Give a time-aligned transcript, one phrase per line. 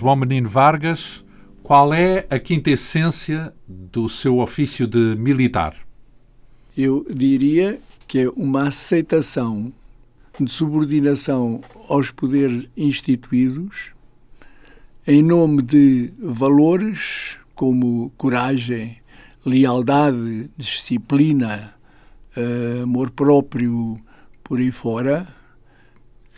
[0.00, 1.22] João Menino Vargas.
[1.62, 5.76] Qual é a quinta essência do seu ofício de militar?
[6.74, 9.70] Eu diria que é uma aceitação
[10.40, 13.92] de subordinação aos poderes instituídos
[15.06, 18.96] em nome de valores como coragem,
[19.44, 21.74] lealdade, disciplina,
[22.34, 24.00] eh, amor próprio,
[24.42, 25.28] por aí fora,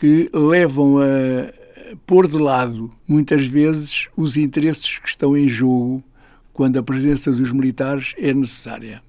[0.01, 1.62] que levam a
[2.07, 6.03] pôr de lado, muitas vezes, os interesses que estão em jogo
[6.53, 9.03] quando a presença dos militares é necessária.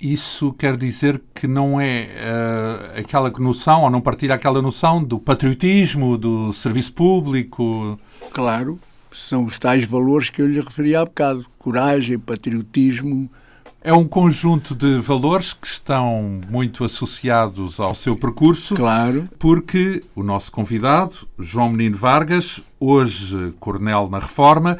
[0.00, 5.18] Isso quer dizer que não é uh, aquela noção, ou não partilha aquela noção do
[5.18, 7.98] patriotismo, do serviço público?
[8.30, 8.78] Claro,
[9.12, 13.28] são os tais valores que eu lhe referi há bocado: coragem, patriotismo.
[13.80, 18.74] É um conjunto de valores que estão muito associados ao seu percurso.
[18.74, 19.28] Claro.
[19.38, 24.78] Porque o nosso convidado, João Menino Vargas, hoje coronel na Reforma,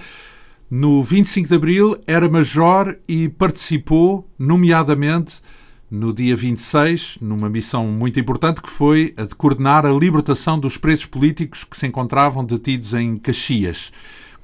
[0.68, 5.40] no 25 de Abril era major e participou, nomeadamente,
[5.88, 10.76] no dia 26, numa missão muito importante que foi a de coordenar a libertação dos
[10.76, 13.92] presos políticos que se encontravam detidos em Caxias.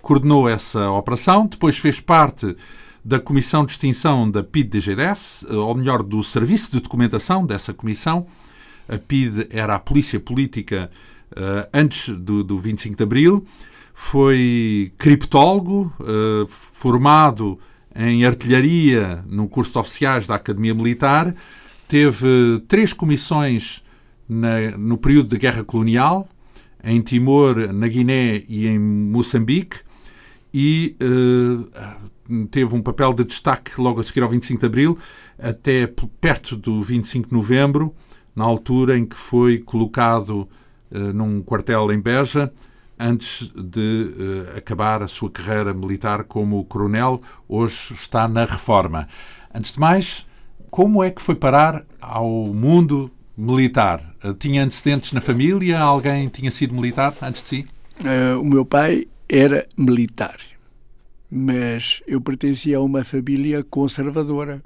[0.01, 2.57] Coordenou essa operação, depois fez parte
[3.05, 8.27] da Comissão de Extinção da PID-DGDS, ou melhor, do Serviço de Documentação dessa comissão.
[8.89, 10.91] A PID era a Polícia Política
[11.33, 13.47] uh, antes do, do 25 de Abril.
[13.93, 17.59] Foi criptólogo, uh, formado
[17.95, 21.33] em artilharia no curso de oficiais da Academia Militar,
[21.87, 23.83] teve três comissões
[24.29, 26.29] na, no período da Guerra Colonial,
[26.83, 29.79] em Timor, na Guiné e em Moçambique,
[30.55, 34.99] e uh, teve um papel de destaque logo a seguir ao 25 de Abril,
[35.37, 37.93] até perto do 25 de Novembro,
[38.37, 40.49] na altura em que foi colocado
[40.93, 42.53] uh, num quartel em Beja,
[42.97, 49.09] antes de uh, acabar a sua carreira militar como coronel, hoje está na reforma.
[49.53, 50.25] Antes de mais,
[50.71, 54.15] como é que foi parar ao mundo militar?
[54.39, 55.81] Tinha antecedentes na família?
[55.81, 57.67] Alguém tinha sido militar antes de si?
[58.41, 59.07] O meu pai
[59.37, 60.39] era militar,
[61.31, 64.63] mas eu pertencia a uma família conservadora.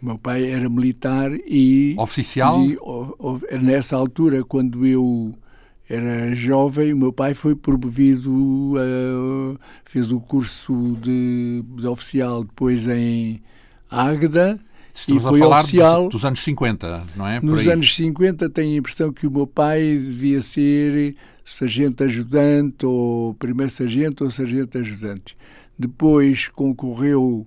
[0.00, 1.96] O meu pai era militar e.
[1.98, 2.60] Oficial?
[2.64, 2.78] E,
[3.58, 5.34] nessa altura, quando eu
[5.88, 12.86] era jovem, o meu pai foi promovido, uh, fez o curso de, de, oficial depois
[12.88, 13.40] em
[13.90, 14.60] Águeda
[14.92, 17.40] Estamos e foi oficial dos, dos, anos 50, não é?
[17.40, 21.14] nos anos 50 tenho a impressão que o meu pai devia ser
[21.46, 25.36] sargento ajudante ou primeiro sargento ou sargento ajudante.
[25.78, 27.46] Depois concorreu,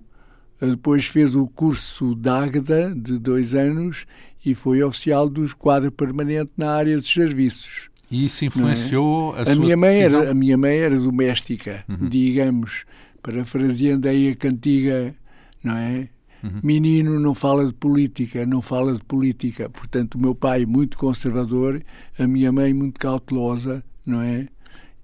[0.58, 4.06] depois fez o curso de Águeda de dois anos
[4.44, 7.90] e foi oficial do quadro permanente na área dos serviços.
[8.10, 9.50] E isso influenciou é?
[9.50, 12.08] a, a, minha mãe era A minha mãe era doméstica, uhum.
[12.08, 12.84] digamos,
[13.22, 15.14] parafraseando aí a cantiga,
[15.62, 16.08] não é?
[16.42, 16.60] Uhum.
[16.62, 19.68] Menino não fala de política, não fala de política.
[19.68, 21.82] Portanto, o meu pai muito conservador,
[22.18, 24.46] a minha mãe muito cautelosa, não é?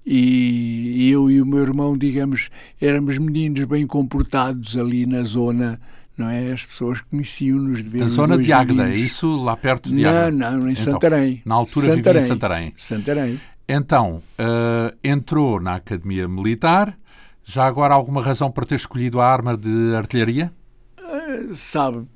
[0.04, 2.48] E eu e o meu irmão, digamos,
[2.80, 5.80] éramos meninos bem comportados ali na zona
[6.16, 6.52] não é?
[6.52, 10.30] As pessoas conheciam-nos de ver Na zona de Águeda, é isso lá perto de Águeda?
[10.30, 11.42] Não, não, em então, Santarém.
[11.44, 12.02] Na altura Santarém.
[12.02, 12.72] vivia em Santarém.
[12.76, 13.40] Santarém.
[13.68, 16.96] Então, uh, entrou na Academia Militar.
[17.44, 20.50] Já agora alguma razão para ter escolhido a arma de artilharia?
[20.98, 22.08] Uh, sabe, uh,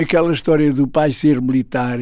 [0.00, 1.98] aquela história do pai ser militar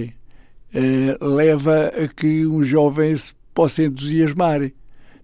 [1.21, 4.71] leva a que um jovem se possa entusiasmar.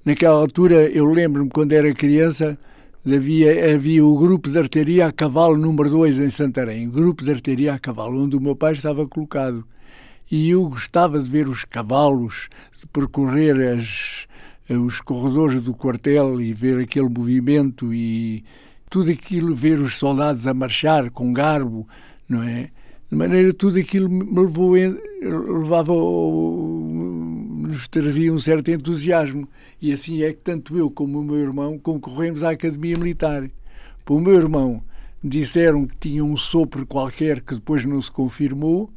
[0.05, 2.59] Naquela altura, eu lembro-me quando era criança,
[3.05, 7.75] havia, havia o grupo de artilharia a cavalo número 2 em Santarém, grupo de artilharia
[7.75, 9.65] a cavalo, onde o meu pai estava colocado.
[10.31, 12.49] E eu gostava de ver os cavalos,
[12.81, 14.27] de percorrer as,
[14.71, 18.45] os corredores do quartel e ver aquele movimento e
[18.91, 21.87] tudo aquilo, ver os soldados a marchar com garbo,
[22.29, 22.71] não é?
[23.11, 25.93] De maneira tudo aquilo me levou, levava,
[27.69, 29.49] nos trazia um certo entusiasmo.
[29.81, 33.49] E assim é que tanto eu como o meu irmão concorremos à Academia Militar.
[34.05, 34.83] Para o meu irmão
[35.23, 38.91] disseram que tinha um sopro qualquer que depois não se confirmou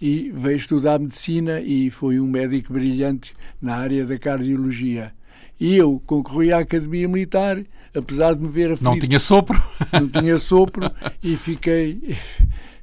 [0.00, 5.12] e veio estudar medicina e foi um médico brilhante na área da cardiologia.
[5.58, 7.62] E eu concorri à Academia Militar,
[7.94, 8.84] apesar de me ver aflito.
[8.84, 9.62] Não tinha sopro?
[9.92, 10.90] Não tinha sopro
[11.22, 12.16] e fiquei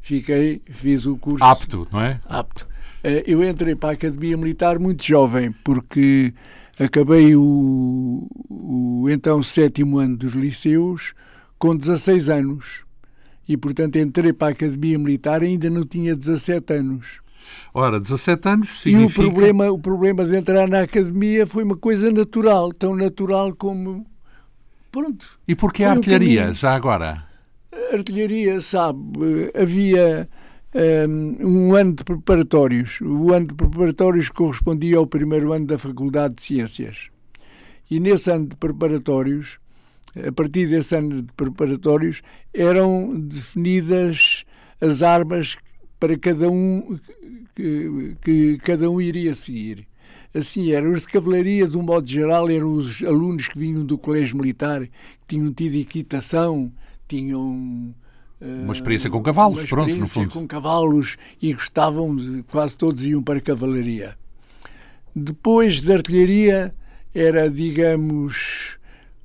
[0.04, 1.44] fiquei, fiz o curso.
[1.44, 2.20] Apto, não é?
[2.26, 2.68] Apto.
[3.04, 6.34] Eh, eu entrei para a Academia Militar muito jovem, porque
[6.80, 11.14] acabei o, o então sétimo ano dos liceus
[11.60, 12.84] com 16 anos.
[13.48, 17.20] E, portanto, entrei para a Academia Militar ainda não tinha 17 anos.
[17.74, 19.22] Ora, 17 anos significa...
[19.22, 23.54] E o problema, o problema de entrar na academia foi uma coisa natural, tão natural
[23.54, 24.06] como...
[24.90, 25.28] Pronto.
[25.48, 27.26] E porquê a artilharia, um já agora?
[27.74, 30.30] A artilharia, sabe, havia
[30.76, 33.00] um, um ano de preparatórios.
[33.02, 37.10] O ano de preparatórios correspondia ao primeiro ano da Faculdade de Ciências.
[37.90, 39.60] E nesse ano de preparatórios,
[40.16, 42.22] a partir desse ano de preparatórios,
[42.54, 44.46] eram definidas
[44.80, 45.58] as armas
[46.00, 46.98] para cada um
[47.56, 49.88] que, que cada um iria seguir.
[50.36, 53.98] Assim eram os de cavalaria, de um modo geral, eram os alunos que vinham do
[53.98, 56.72] colégio militar, que tinham tido equitação,
[57.08, 57.94] tinham
[58.44, 60.30] uma experiência com cavalos, uma pronto, no fundo.
[60.30, 64.18] com cavalos e gostavam, de, quase todos iam para a cavalaria.
[65.16, 66.74] Depois da artilharia
[67.14, 68.78] era, digamos,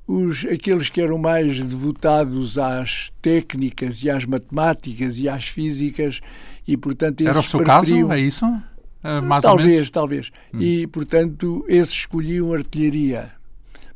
[0.06, 6.20] os, aqueles que eram mais devotados às técnicas e às matemáticas e às físicas
[6.66, 8.12] e, portanto, esses Era o seu caso?
[8.12, 8.44] É isso?
[8.46, 10.30] Uh, mais talvez, talvez.
[10.52, 10.60] Hum.
[10.60, 13.30] E, portanto, esses escolhiam artilharia.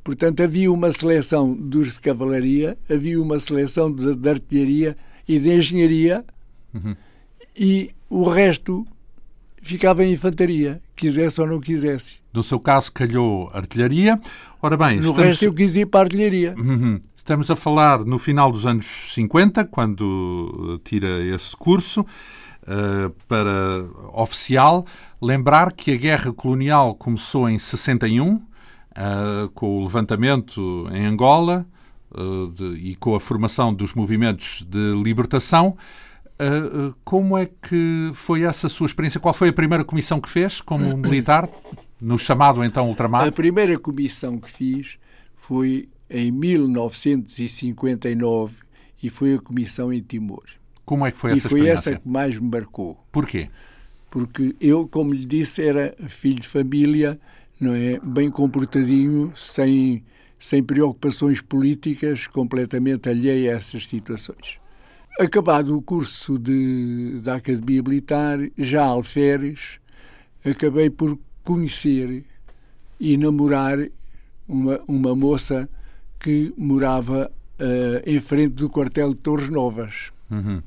[0.02, 4.96] Portanto, havia uma seleção dos de cavalaria, havia uma seleção de, de artilharia
[5.28, 6.24] e de engenharia
[6.74, 6.96] uhum.
[7.56, 8.86] e o resto
[9.62, 12.16] ficava em infantaria, quisesse ou não quisesse.
[12.32, 14.20] No seu caso, calhou artilharia.
[14.60, 15.22] Ora bem, no estamos...
[15.22, 16.54] resto eu quis ir para a artilharia.
[16.58, 17.00] Uhum.
[17.16, 24.84] Estamos a falar no final dos anos 50, quando tira esse curso uh, para oficial.
[25.20, 28.42] Lembrar que a guerra colonial começou em 61, uh,
[28.94, 31.64] eh, com o levantamento em Angola
[32.54, 35.76] de, e com a formação dos movimentos de libertação.
[37.04, 39.20] como é que foi essa sua experiência?
[39.20, 41.48] Qual foi a primeira comissão que fez como militar?
[42.02, 43.28] no chamado então ultramar?
[43.28, 44.98] A primeira comissão que fiz
[45.36, 48.56] foi em 1959
[49.02, 50.44] e foi a comissão em Timor.
[50.84, 53.02] Como é que foi essa E foi essa que mais me marcou.
[53.12, 53.48] Porquê?
[54.10, 57.18] Porque eu, como lhe disse, era filho de família,
[57.58, 60.04] não é, bem comportadinho, sem
[60.42, 64.58] sem preocupações políticas, completamente alheio a essas situações.
[65.16, 69.78] Acabado o curso de, da Academia Militar, já alferes,
[70.44, 72.24] acabei por conhecer
[72.98, 73.78] e namorar
[74.48, 75.70] uma, uma moça
[76.18, 77.30] que morava
[77.60, 80.10] uh, em frente do quartel de Torres Novas.
[80.28, 80.60] Uhum.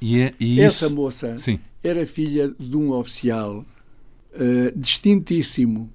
[0.00, 1.58] E, é, e Essa moça Sim.
[1.82, 3.64] era filha de um oficial
[4.34, 5.90] uh, distintíssimo,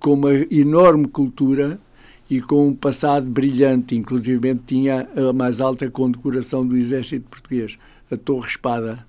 [0.00, 1.80] com uma enorme cultura
[2.28, 7.78] e com um passado brilhante, inclusive tinha a mais alta condecoração do Exército Português,
[8.10, 9.06] a Torre Espada.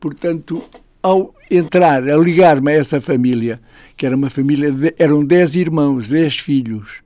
[0.00, 0.62] Portanto,
[1.02, 3.60] ao entrar, a ligar-me a essa família,
[3.96, 7.02] que era uma família, de, eram dez irmãos, dez filhos,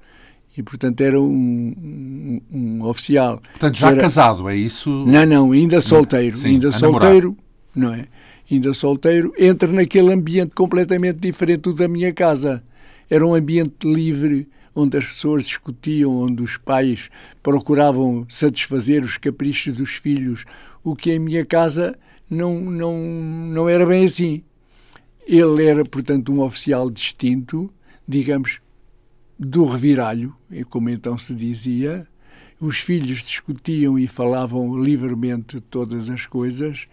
[0.56, 3.42] e portanto era um, um, um oficial.
[3.52, 4.00] Portanto, já era...
[4.00, 5.04] casado, é isso?
[5.04, 7.36] Não, não, ainda solteiro, Sim, ainda solteiro,
[7.74, 8.06] não é?
[8.50, 12.62] Ainda solteiro, entra naquele ambiente completamente diferente do da minha casa.
[13.10, 14.48] Era um ambiente livre,
[14.80, 17.10] onde as pessoas discutiam, onde os pais
[17.42, 20.44] procuravam satisfazer os caprichos dos filhos,
[20.84, 21.98] o que em minha casa
[22.30, 24.42] não, não, não era bem assim.
[25.26, 27.70] Ele era, portanto, um oficial distinto,
[28.06, 28.60] digamos,
[29.38, 30.34] do reviralho,
[30.70, 32.06] como então se dizia.
[32.60, 36.86] Os filhos discutiam e falavam livremente todas as coisas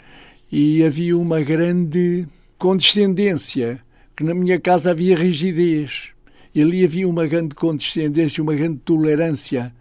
[0.51, 2.27] e havia uma grande
[2.58, 3.82] condescendência,
[4.15, 6.15] que na minha casa havia rigidez.
[6.62, 9.74] Ali havia uma grande condescendência, uma grande tolerância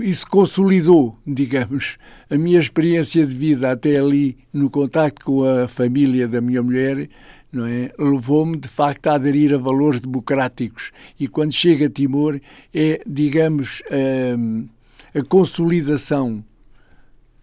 [0.00, 1.96] isso consolidou, digamos,
[2.30, 7.08] a minha experiência de vida até ali no contacto com a família da minha mulher,
[7.50, 7.90] não é?
[7.98, 12.38] Levou-me de facto a aderir a valores democráticos e quando chega a Timor
[12.74, 16.44] é, digamos, a, a consolidação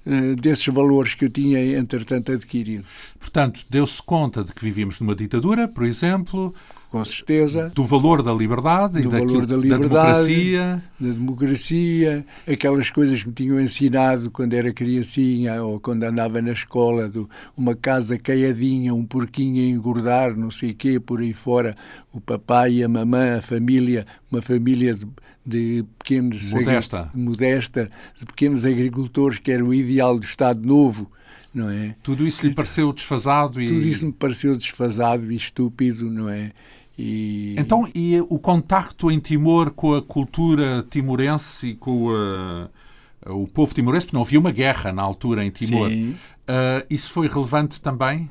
[0.06, 2.86] eh, desses valores que eu tinha entretanto adquirido.
[3.20, 6.54] Portanto, deu-se conta de que vivíamos numa ditadura, por exemplo,
[6.90, 7.72] com certeza.
[7.76, 10.84] Do valor da liberdade do e valor da, liberdade, da democracia.
[11.00, 16.52] Da democracia, aquelas coisas que me tinham ensinado quando era criancinha ou quando andava na
[16.52, 21.34] escola, do, uma casa caiadinha, um porquinho a engordar, não sei o quê, por aí
[21.34, 21.76] fora,
[22.14, 25.06] o papai, a mamã, a família, uma família de,
[25.46, 26.52] de pequenos...
[26.54, 27.10] Modesta.
[27.14, 31.12] Modesta, de pequenos agricultores, que era o ideal do Estado Novo,
[31.54, 31.96] não é?
[32.04, 33.68] Tudo isso lhe pareceu desfasado e...
[33.68, 36.52] Tudo isso me pareceu desfasado e estúpido, não é?
[36.98, 37.56] E...
[37.58, 42.70] Então, e o contacto em Timor com a cultura timorense e com a,
[43.32, 47.28] o povo timorense, porque não havia uma guerra na altura em Timor, uh, isso foi
[47.28, 48.30] relevante também?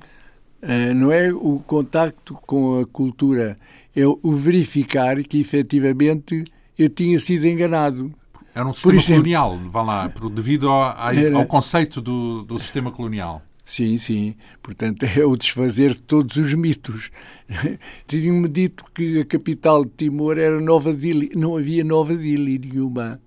[0.62, 3.58] Uh, não é o contacto com a cultura,
[3.94, 6.44] é o verificar que efetivamente
[6.78, 8.12] eu tinha sido enganado.
[8.54, 12.90] Era um sistema exemplo, colonial, vá lá, devido ao, ao, era, conceito do, do sistema
[12.90, 13.42] colonial.
[13.64, 14.34] Sim, sim.
[14.62, 17.10] Portanto, é o desfazer de todos os mitos.
[18.06, 21.30] Tinham-me dito que a capital de Timor era Nova Dili.
[21.34, 23.20] Não havia Nova Dili nenhuma.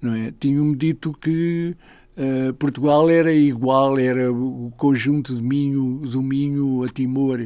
[0.00, 0.32] Não é?
[0.38, 1.76] Tinham-me dito que
[2.16, 7.40] uh, Portugal era igual, era o conjunto de Minho, do Minho a Timor.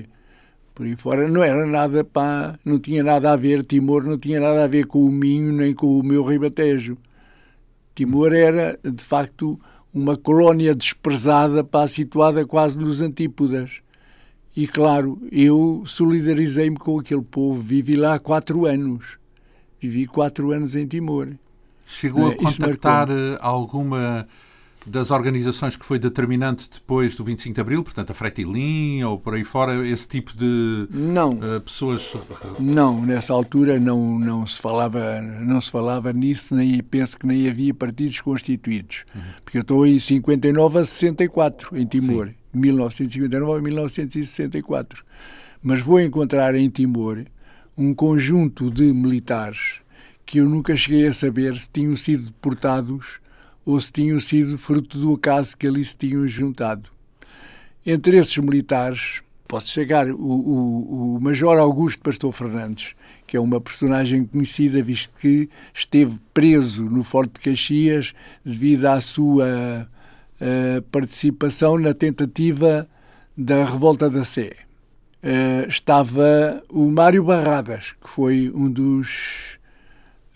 [0.74, 4.38] Por aí fora não era nada pá, não tinha nada a ver, Timor não tinha
[4.38, 6.98] nada a ver com o Minho nem com o meu Ribatejo.
[7.94, 9.58] Timor era, de facto,
[9.96, 13.80] uma colónia desprezada, pá, situada quase nos antípodas.
[14.56, 19.18] E claro, eu solidarizei-me com aquele povo, vivi lá quatro anos.
[19.80, 21.28] Vivi quatro anos em Timor.
[21.86, 24.26] Chegou a é, contactar eh, alguma
[24.86, 29.34] das organizações que foi determinante depois do 25 de Abril, portanto a Fretilin ou por
[29.34, 31.34] aí fora, esse tipo de não.
[31.34, 32.12] Uh, pessoas?
[32.58, 37.48] Não, nessa altura não, não, se falava, não se falava nisso, nem penso que nem
[37.48, 39.04] havia partidos constituídos.
[39.14, 39.22] Uhum.
[39.44, 42.34] Porque eu estou em 59 a 64, em Timor, Sim.
[42.54, 45.04] 1959 a 1964.
[45.62, 47.24] Mas vou encontrar em Timor
[47.76, 49.80] um conjunto de militares
[50.24, 53.20] que eu nunca cheguei a saber se tinham sido deportados
[53.66, 56.88] ou se tinham sido fruto do acaso que ali se tinham juntado.
[57.84, 62.94] Entre esses militares, posso chegar o, o, o Major Augusto Pastor Fernandes,
[63.26, 69.00] que é uma personagem conhecida, visto que esteve preso no Forte de Caxias devido à
[69.00, 69.88] sua
[70.40, 72.88] uh, participação na tentativa
[73.36, 74.52] da Revolta da Sé.
[75.22, 79.55] Uh, estava o Mário Barradas, que foi um dos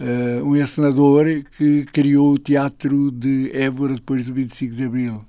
[0.00, 1.26] uh, um encenador
[1.56, 5.24] que criou o teatro de Évora depois do 25 de Abril.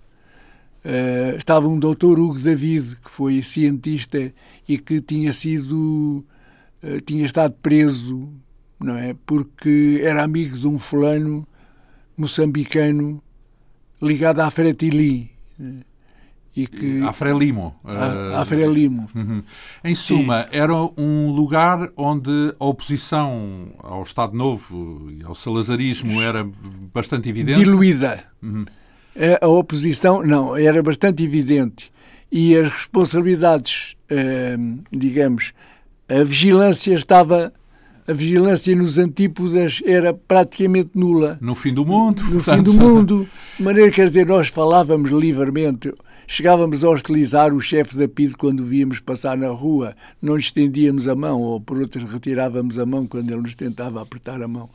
[0.83, 4.33] Uh, estava um doutor Hugo David, que foi cientista
[4.67, 6.25] e que tinha sido
[6.83, 8.29] uh, tinha estado preso,
[8.79, 9.15] não é?
[9.25, 11.47] Porque era amigo de um fulano
[12.17, 13.21] moçambicano
[14.01, 15.29] ligado à Fretili
[16.55, 17.75] e que a Frelimo.
[17.83, 19.09] A Frelimo.
[19.15, 19.41] Uhum.
[19.83, 26.47] Em suma, era um lugar onde a oposição ao Estado Novo e ao salazarismo era
[26.93, 27.59] bastante evidente.
[27.59, 28.23] Diluída.
[28.41, 28.65] Uhum.
[29.41, 31.91] A oposição, não, era bastante evidente.
[32.31, 34.55] E as responsabilidades, eh,
[34.91, 35.53] digamos,
[36.07, 37.53] a vigilância estava
[38.07, 41.37] a vigilância nos antípodas era praticamente nula.
[41.39, 42.21] No fim do mundo.
[42.23, 42.57] No portanto...
[42.57, 43.29] fim do mundo.
[43.57, 45.93] De maneira, quer dizer, nós falávamos livremente.
[46.31, 49.93] Chegávamos a hostilizar o chefe da PID quando o víamos passar na rua.
[50.21, 54.41] Não estendíamos a mão, ou por outras retirávamos a mão quando ele nos tentava apertar
[54.41, 54.69] a mão.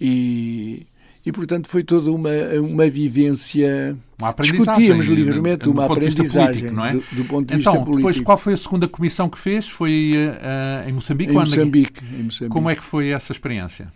[0.00, 0.84] E,
[1.24, 2.30] e portanto, foi toda uma,
[2.60, 3.96] uma vivência.
[4.18, 6.92] Uma Discutíamos livremente uma aprendizagem político, é?
[6.94, 7.96] do, do, ponto de então, vista político.
[7.96, 9.68] Depois, qual foi a segunda comissão que fez?
[9.68, 12.04] Foi uh, em, Moçambique, em Moçambique?
[12.04, 12.52] Em Moçambique.
[12.52, 13.92] Como é que foi essa experiência?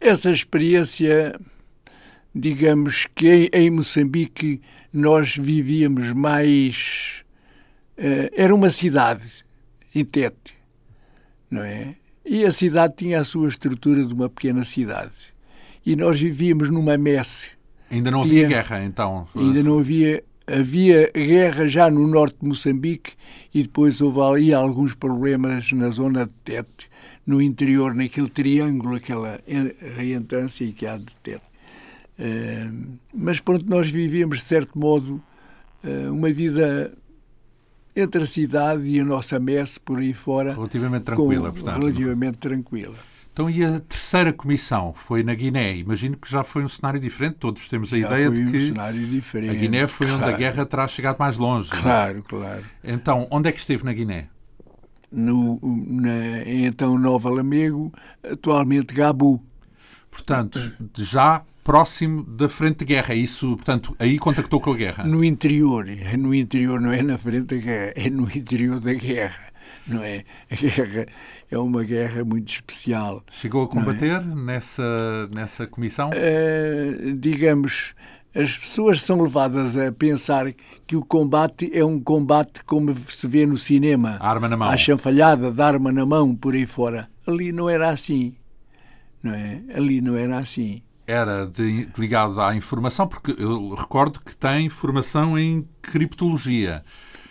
[0.00, 1.36] Essa experiência
[2.38, 4.60] digamos que em Moçambique
[4.92, 7.24] nós vivíamos mais.
[7.96, 9.24] Uh, era uma cidade
[9.94, 10.54] em Tete,
[11.50, 11.94] não é?
[12.26, 15.14] E a cidade tinha a sua estrutura de uma pequena cidade.
[15.84, 17.50] E nós vivíamos numa messe.
[17.90, 19.26] Ainda não havia tinha, guerra, então?
[19.34, 20.22] Ainda não havia.
[20.48, 23.14] Havia guerra já no norte de Moçambique
[23.52, 26.88] e depois houve ali alguns problemas na zona de Tete,
[27.26, 29.40] no interior, naquele triângulo, aquela
[29.96, 31.55] reentrância que há de Tete.
[32.18, 32.68] Eh,
[33.14, 35.22] mas pronto, nós vivíamos de certo modo
[35.84, 36.92] uh, uma vida
[37.94, 40.54] entre a cidade e a nossa messe por aí fora.
[40.54, 41.78] Relativamente tranquila, com, portanto.
[41.78, 42.94] Relativamente tranquila.
[43.32, 45.76] Então, e a terceira comissão foi na Guiné?
[45.76, 49.50] Imagino que já foi um cenário diferente, todos temos a já ideia de que um
[49.50, 50.22] a Guiné foi claro.
[50.22, 51.70] onde a guerra terá chegado mais longe.
[51.70, 51.82] É?
[51.82, 52.64] Claro, claro.
[52.82, 54.28] Então, onde é que esteve na Guiné?
[55.12, 57.92] No, na, então Nova Lamego,
[58.24, 59.42] atualmente Gabu.
[60.10, 60.58] Portanto,
[60.96, 63.12] já próximo da frente de guerra.
[63.12, 65.04] É isso, portanto, aí contactou com a guerra.
[65.04, 65.84] No interior,
[66.16, 69.46] no interior não é na frente da guerra, é no interior da guerra.
[69.84, 70.22] Não é?
[70.48, 71.06] A guerra
[71.50, 73.24] é uma guerra muito especial.
[73.28, 74.34] Chegou a combater é?
[74.36, 76.10] nessa, nessa comissão?
[76.10, 77.94] Uh, digamos,
[78.32, 80.52] as pessoas são levadas a pensar
[80.86, 84.18] que o combate é um combate como se vê no cinema.
[84.20, 84.68] A arma na mão.
[84.68, 87.08] A chanfalhada, da arma na mão, por aí fora.
[87.26, 88.36] Ali não era assim.
[89.20, 89.62] Não é?
[89.74, 95.38] Ali não era assim era de, ligado à informação, porque eu recordo que tem formação
[95.38, 96.82] em criptologia.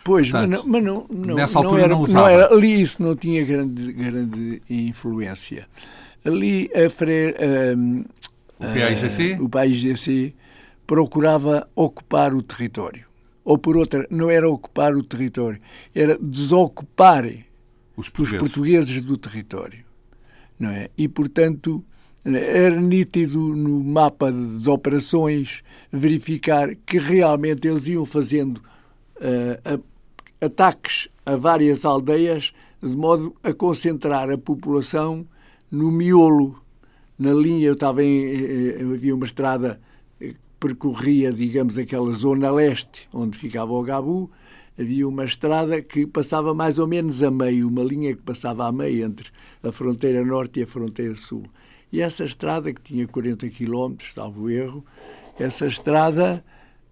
[0.04, 2.28] Pois, Portanto, mas, não, mas não, não, nessa altura não, era, não, usava.
[2.28, 2.54] não era.
[2.54, 5.68] Ali isso não tinha grande, grande influência.
[6.24, 7.36] Ali a Fre,
[7.76, 8.06] um,
[8.60, 9.42] o PAIGC?
[9.42, 10.36] o PAIGC
[10.86, 13.06] procurava ocupar o território.
[13.44, 15.60] Ou por outra, não era ocupar o território,
[15.94, 17.26] era desocupar
[17.96, 19.84] os portugueses, os portugueses do território.
[20.60, 20.90] Não é?
[20.98, 21.84] E, portanto,
[22.26, 28.58] Era nítido no mapa de operações verificar que realmente eles iam fazendo
[29.18, 29.84] uh,
[30.42, 32.52] ataques a várias aldeias
[32.82, 35.26] de modo a concentrar a população
[35.72, 36.60] no miolo.
[37.18, 39.80] Na linha, eu estava em, eh, havia uma estrada
[40.20, 44.30] que percorria, digamos, aquela zona leste, onde ficava o Gabu,
[44.78, 48.72] havia uma estrada que passava mais ou menos a meio, uma linha que passava a
[48.72, 49.30] meio entre
[49.64, 51.44] a fronteira norte e a fronteira sul.
[51.92, 54.86] E essa estrada, que tinha 40 km, salvo erro,
[55.40, 56.44] essa estrada,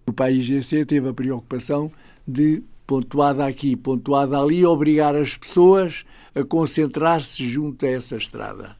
[0.06, 1.90] o país GC teve a preocupação
[2.26, 8.76] de pontuada aqui, pontuada ali, obrigar as pessoas a concentrar-se junto a essa estrada.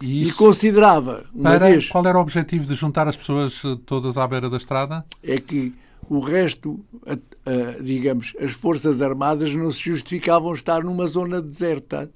[0.00, 4.18] E, e considerava, para, vez, Qual era o objetivo de juntar as pessoas eh, todas
[4.18, 5.04] à beira da estrada?
[5.22, 5.72] É que
[6.08, 12.10] o resto, a, a, digamos, as Forças Armadas não se justificavam estar numa zona deserta.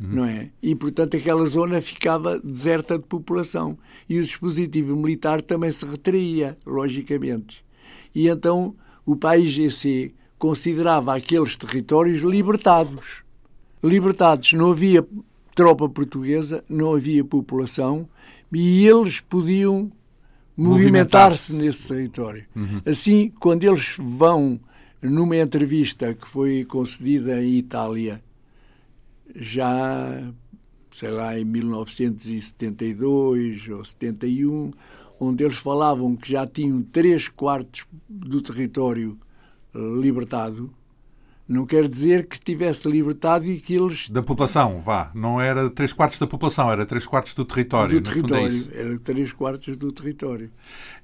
[0.00, 0.08] Uhum.
[0.08, 0.50] Não é?
[0.62, 3.76] E, portanto, aquela zona ficava deserta de população.
[4.08, 7.64] E o dispositivo militar também se retraía, logicamente.
[8.14, 13.22] E então o país GC considerava aqueles territórios libertados.
[13.82, 15.06] Libertados, não havia
[15.54, 18.08] tropa portuguesa, não havia população
[18.52, 19.90] e eles podiam
[20.56, 22.44] movimentar-se nesse território.
[22.54, 22.80] Uhum.
[22.86, 24.58] Assim, quando eles vão
[25.02, 28.22] numa entrevista que foi concedida em Itália,
[29.34, 30.32] já,
[30.92, 34.72] sei lá, em 1972 ou 71,
[35.18, 39.18] onde eles falavam que já tinham três quartos do território
[39.74, 40.72] libertado,
[41.50, 44.08] não quer dizer que tivesse libertado e que eles.
[44.08, 45.10] Da população, vá.
[45.12, 48.00] Não era três quartos da população, era três quartos do território.
[48.00, 50.48] Do é território, é era três quartos do território.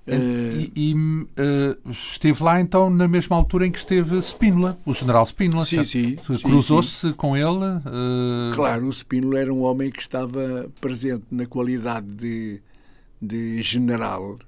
[0.07, 0.71] E, uh...
[0.77, 5.65] e uh, esteve lá então na mesma altura em que esteve Spínola, o general Spínola.
[5.65, 6.17] Sim, sim.
[6.45, 7.49] Cruzou-se com ele?
[7.49, 8.55] Uh...
[8.55, 12.63] Claro, o Spínola era um homem que estava presente na qualidade de,
[13.21, 14.39] de general.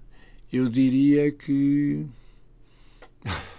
[0.52, 2.06] Eu diria que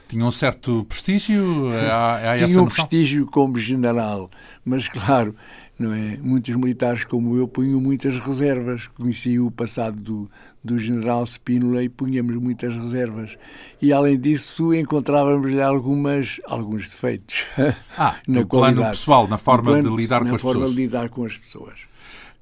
[0.10, 1.70] tinha um certo prestígio?
[1.92, 4.30] Há, há Tinha um prestígio como general,
[4.66, 5.36] mas claro,
[5.78, 6.18] não é?
[6.18, 8.88] Muitos militares como eu punham muitas reservas.
[8.88, 10.32] Conheci o passado do,
[10.64, 13.38] do general Spínola e punhamos muitas reservas.
[13.82, 17.46] E além disso, encontrávamos-lhe algumas alguns defeitos.
[17.98, 18.76] Ah, na no qualidade.
[18.78, 20.76] plano pessoal, na forma plano, de lidar com as forma pessoas.
[20.76, 21.89] de lidar com as pessoas.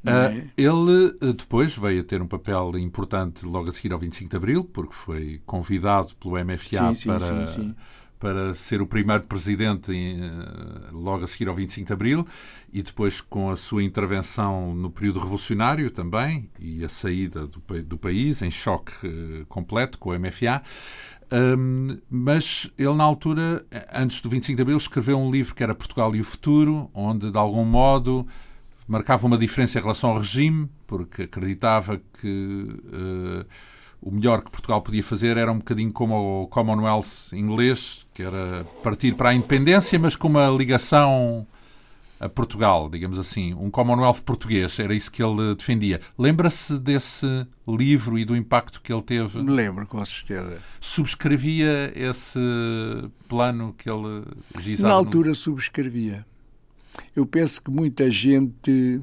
[0.07, 4.29] Uh, ele uh, depois veio a ter um papel importante logo a seguir ao 25
[4.29, 7.75] de Abril, porque foi convidado pelo MFA sim, para, sim, sim,
[8.17, 12.27] para ser o primeiro presidente em, uh, logo a seguir ao 25 de Abril,
[12.71, 17.97] e depois com a sua intervenção no período revolucionário também, e a saída do, do
[17.97, 18.93] país em choque
[19.49, 20.61] completo com o MFA.
[21.29, 25.75] Um, mas ele, na altura, antes do 25 de Abril, escreveu um livro que era
[25.75, 28.25] Portugal e o Futuro, onde, de algum modo,
[28.87, 33.45] marcava uma diferença em relação ao regime, porque acreditava que uh,
[34.01, 38.65] o melhor que Portugal podia fazer era um bocadinho como o Commonwealth inglês, que era
[38.83, 41.45] partir para a independência, mas com uma ligação
[42.19, 46.01] a Portugal, digamos assim, um Commonwealth português, era isso que ele defendia.
[46.17, 49.41] Lembra-se desse livro e do impacto que ele teve?
[49.41, 50.59] Me lembro, com certeza.
[50.79, 52.39] Subscrevia esse
[53.27, 54.23] plano que ele
[54.59, 54.89] gizava?
[54.89, 55.35] Na altura no...
[55.35, 56.25] subscrevia.
[57.15, 59.01] Eu penso que muita gente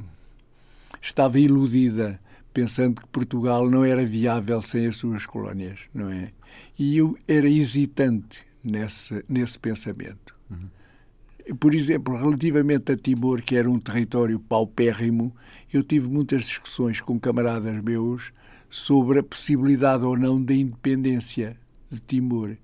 [1.01, 2.21] estava iludida,
[2.53, 6.31] pensando que Portugal não era viável sem as suas colónias, não é?
[6.79, 10.35] E eu era hesitante nesse, nesse pensamento.
[10.51, 11.57] Uhum.
[11.57, 15.35] Por exemplo, relativamente a Timor, que era um território paupérrimo,
[15.73, 18.33] eu tive muitas discussões com camaradas meus
[18.71, 21.57] sobre a possibilidade ou não da independência
[21.91, 22.57] de Timor.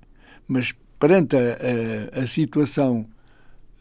[0.49, 3.07] Mas perante a, a, a situação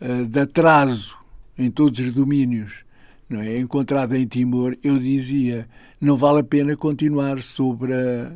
[0.01, 1.18] a, de atraso
[1.59, 2.83] em todos os domínios
[3.29, 3.59] não é?
[3.59, 5.67] encontrada em Timor, eu dizia
[6.01, 8.31] não vale a pena continuar sobre a,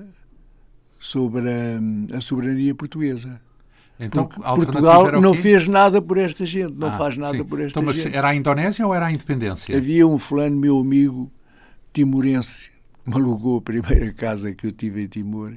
[1.00, 3.42] sobre a, a soberania portuguesa.
[4.00, 7.44] Então, Portugal não fez nada por esta gente, não ah, faz nada sim.
[7.44, 8.16] por esta então, mas gente.
[8.16, 9.76] Era a Indonésia ou era a independência?
[9.76, 11.32] Havia um fulano, meu amigo,
[11.94, 12.70] timorense,
[13.04, 15.54] que me alugou a primeira casa que eu tive em Timor,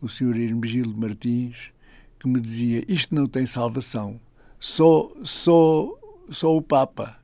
[0.00, 1.70] o senhor Hermegildo Martins,
[2.18, 4.18] que me dizia: Isto não tem salvação.
[4.58, 5.88] Só, só
[6.32, 7.16] só o Papa,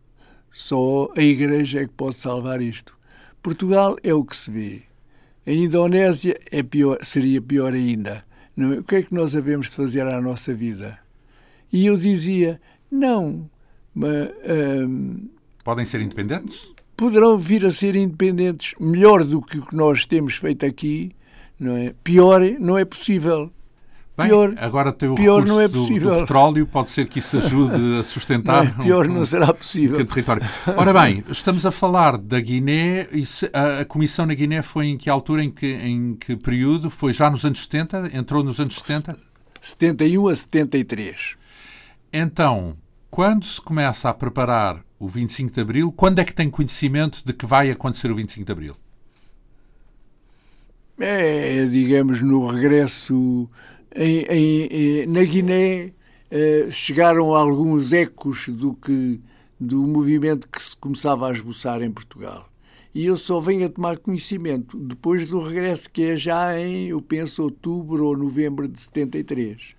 [0.52, 2.96] só a Igreja é que pode salvar isto.
[3.42, 4.82] Portugal é o que se vê.
[5.46, 8.24] A Indonésia é pior, seria pior ainda.
[8.56, 8.78] Não, é?
[8.78, 10.98] o que é que nós havemos de fazer à nossa vida?
[11.72, 13.48] E eu dizia, não.
[13.94, 14.30] Mas,
[14.86, 15.28] hum,
[15.64, 16.74] Podem ser independentes?
[16.96, 21.14] Poderão vir a ser independentes melhor do que o que nós temos feito aqui,
[21.58, 21.94] não é?
[22.02, 23.52] Pior não é possível.
[24.18, 26.10] Bem, pior, agora tem o pior não é do- possível.
[26.10, 28.84] Do, petróleo, pode ser que isso ajude a sustentar Não é?
[28.84, 29.90] pior um- não um- será um possível.
[29.96, 30.42] pequeno território.
[30.76, 34.86] Ora bem, estamos a falar da Guiné e se- a, a comissão na Guiné foi
[34.88, 36.90] em que altura, em que, em que período?
[36.90, 38.10] Foi já nos anos 70?
[38.12, 39.16] Entrou nos anos 70?
[39.60, 41.36] 71 a 73.
[42.12, 42.76] Então,
[43.10, 47.32] quando se começa a preparar o 25 de Abril, quando é que tem conhecimento de
[47.32, 48.76] que vai acontecer o 25 de Abril?
[51.00, 53.48] É, digamos, no regresso
[54.04, 54.66] em-
[55.02, 55.92] em- na Guiné
[56.30, 59.20] eh, chegaram alguns ecos do que
[59.60, 62.48] do movimento que se começava a esboçar em Portugal.
[62.94, 67.00] E eu só venho a tomar conhecimento depois do regresso que é já em, eu
[67.02, 69.74] penso, outubro ou novembro de 73.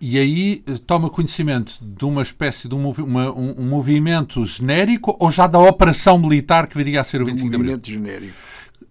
[0.00, 5.16] E aí eh, toma conhecimento de uma espécie de um, uma- um- um movimento genérico
[5.18, 7.70] ou já da operação militar que viria a ser o Um 25 de Abril?
[7.72, 8.34] movimento genérico.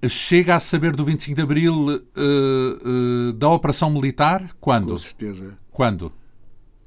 [0.10, 4.50] Chega a saber do 25 de Abril eh, eh, da operação militar?
[4.60, 4.90] Quando?
[4.92, 5.58] Com certeza.
[5.72, 6.12] Quando?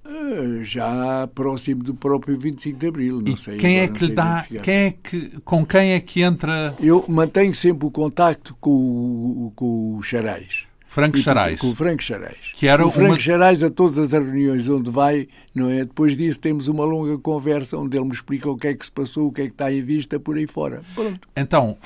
[0.04, 3.20] Eh, Já próximo do próprio 25 de Abril.
[3.20, 4.44] Não E sei, quem é que lhe dá.
[4.62, 9.52] Quem é que, com quem é que entra Eu mantenho sempre o contacto com, o-
[9.56, 10.64] com o Charais.
[10.96, 11.60] Franco Charais?
[11.60, 12.38] Com o Franco Charais.
[12.54, 15.84] Que era o Franco uma- Charais, a todas as reuniões onde vai, não é?
[15.84, 18.90] Depois disso temos uma longa conversa onde ele me explica o que é que se
[18.90, 20.82] passou, o que é que está em vista, por aí fora.
[20.94, 21.20] Pronto.
[21.36, 21.76] Então,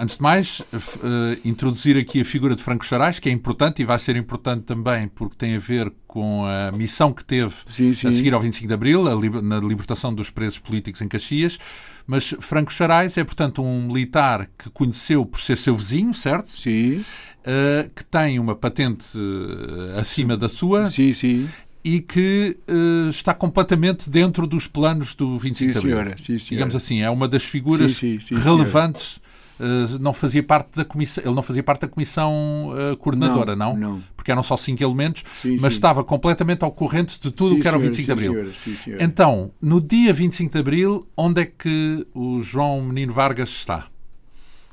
[0.00, 3.84] antes de mais, eh, introduzir aqui a figura de Franco Charais, que é importante e
[3.84, 8.08] vai ser importante também porque tem a ver com a missão que teve Sim, sim.
[8.08, 9.04] a seguir ao 25 de Abril,
[9.42, 11.58] na libertação dos presos políticos em Caxias.
[12.06, 16.48] Mas Franco Charais é, portanto, um militar que conheceu por ser seu vizinho, certo?
[16.48, 17.04] Sim,
[17.48, 21.48] Eh, que tem uma patente eh, acima da sua sim, sim.
[21.84, 25.92] e que eh, está completamente dentro dos planos do 25 Sim, de Abril.
[25.96, 26.16] senhora.
[26.18, 26.44] Sim, senhora.
[26.50, 29.20] Digamos assim, é uma das figuras sim, sim, relevantes.
[29.60, 33.76] Eh, não fazia parte da comissão, ele não fazia parte da comissão eh, coordenadora, não,
[33.76, 34.02] Não, não.
[34.16, 35.78] Porque eram só cinco elementos, Sim, mas sim.
[35.78, 38.32] estava completamente ao corrente de tudo o que era o senhora, 25 de sim, Abril.
[38.32, 39.04] senhora, sim, senhora.
[39.04, 43.86] Então, no dia 25 de Abril, onde é que o João Menino Vargas está?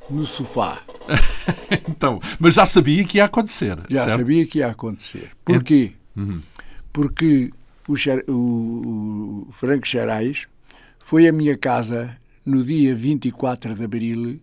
[0.09, 0.81] No sofá.
[1.89, 3.77] então, mas já sabia que ia acontecer.
[3.89, 4.17] Já certo?
[4.19, 5.31] sabia que ia acontecer.
[5.45, 5.93] Porquê?
[6.91, 7.51] Porque
[7.87, 7.93] o,
[8.31, 10.45] o- o Franco Charais
[10.99, 12.15] foi à minha casa
[12.45, 14.39] no dia 24 de Abril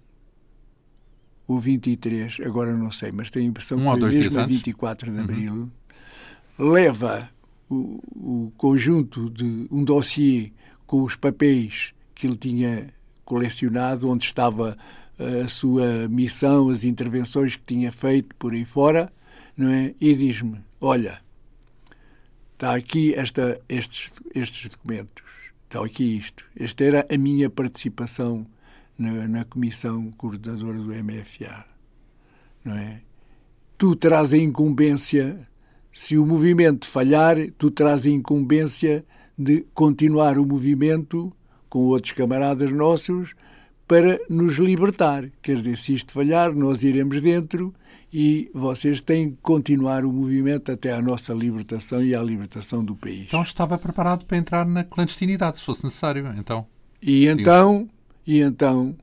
[1.50, 4.52] ou 23, agora não sei, mas tenho a impressão Um que foi mesmo a antes.
[4.52, 4.58] Uhum.
[4.58, 5.70] 24 de Abril,
[6.56, 7.28] leva
[7.68, 10.52] o, o conjunto de um dossiê
[10.86, 14.78] com os papéis que ele tinha colecionado, onde estava
[15.18, 19.12] eh, a sua missão, as intervenções que tinha feito por aí fora,
[19.56, 19.92] não é?
[20.00, 21.20] E diz-me: Olha,
[22.52, 25.24] está aqui esta, estes, estes documentos,
[25.64, 26.44] está aqui isto.
[26.56, 28.46] Esta era a minha participação
[29.00, 31.64] na, na comissão coordenadora do MFA,
[32.62, 33.00] não é?
[33.78, 35.48] Tu terás a incumbência,
[35.90, 39.04] se o movimento falhar, tu terás a incumbência
[39.38, 41.32] de continuar o movimento
[41.70, 43.34] com outros camaradas nossos
[43.88, 45.30] para nos libertar.
[45.40, 47.74] Quer dizer, se isto falhar, nós iremos dentro
[48.12, 52.94] e vocês têm que continuar o movimento até à nossa libertação e à libertação do
[52.94, 53.28] país.
[53.28, 56.26] Então estava preparado para entrar na clandestinidade, se fosse necessário.
[56.36, 56.66] Então,
[57.00, 57.88] E então,
[58.30, 58.96] e então,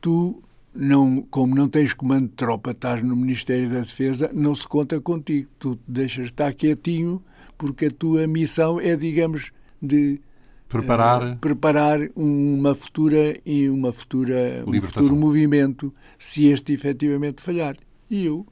[0.00, 0.40] tu,
[0.72, 5.00] não, como não tens comando de tropa, estás no Ministério da Defesa, não se conta
[5.00, 5.48] contigo.
[5.58, 7.20] Tu deixas estar quietinho,
[7.58, 9.50] porque a tua missão é, digamos,
[9.82, 10.20] de
[10.68, 11.22] preparar.
[11.24, 17.76] eh, preparar uma futura e uma futura um futuro movimento se este efetivamente falhar.
[18.08, 18.46] E eu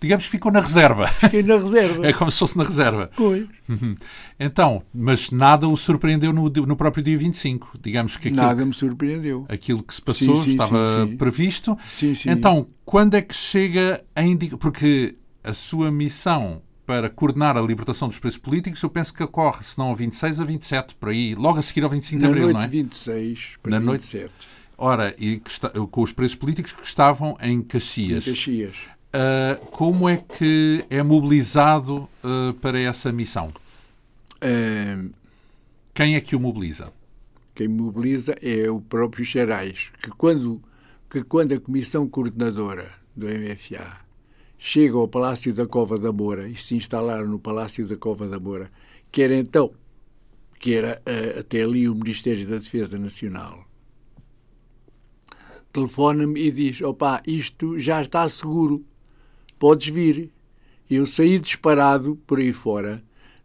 [0.00, 1.06] digamos, ficou na reserva.
[1.08, 2.06] fiquei na reserva.
[2.06, 3.10] É como se fosse na reserva.
[3.16, 3.96] Pois, Uhum.
[4.38, 7.78] Então, mas nada o surpreendeu no, no próprio dia 25.
[7.82, 9.46] Digamos que aquilo, nada me surpreendeu.
[9.48, 11.78] aquilo que se passou Sim, sim, estava sim, previsto.
[11.90, 12.30] Sim, sim.
[12.30, 14.58] Então, quando é que chega a indicar.
[14.58, 19.64] Porque a sua missão para coordenar a libertação dos presos políticos, eu penso que ocorre,
[19.64, 22.28] se não a 26, a 27, por aí, logo a seguir ao 25 de na
[22.28, 22.66] Abril, noite não é?
[22.66, 24.32] de 26 para Na noite- 27,
[24.76, 28.24] Ora, e está- com os presos políticos que estavam em em Caxias.
[29.16, 33.54] Ah, como é que é mobilizado ah, para essa missão?
[34.40, 35.08] Ah,
[35.94, 36.92] Quem é que o mobiliza?
[37.54, 40.62] quem mobiliza é o próprio Xerais, que quando,
[41.10, 44.04] que quando a Comissão Coordenadora do MFA
[44.58, 48.40] chega ao Palácio da Cova da Moura e se instalar no Palácio da Cova da
[48.40, 48.68] Moura,
[49.12, 49.72] que era então,
[50.58, 53.64] que era eh, até ali o Ministério da Defesa Nacional,
[55.72, 58.84] telefona-me e diz, opá, isto já está seguro,
[59.64, 60.30] podes vir.
[60.90, 63.02] Eu saí disparado por aí fora,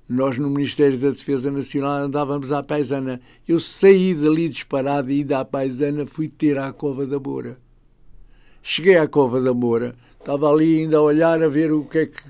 [0.09, 3.21] nós no Ministério da Defesa Nacional andávamos à paisana.
[3.47, 7.57] Eu saí dali disparado e da paisana fui ter à Cova da Moura.
[8.61, 12.05] Cheguei à Cova da Moura, estava ali ainda a olhar a ver o que é
[12.07, 12.21] que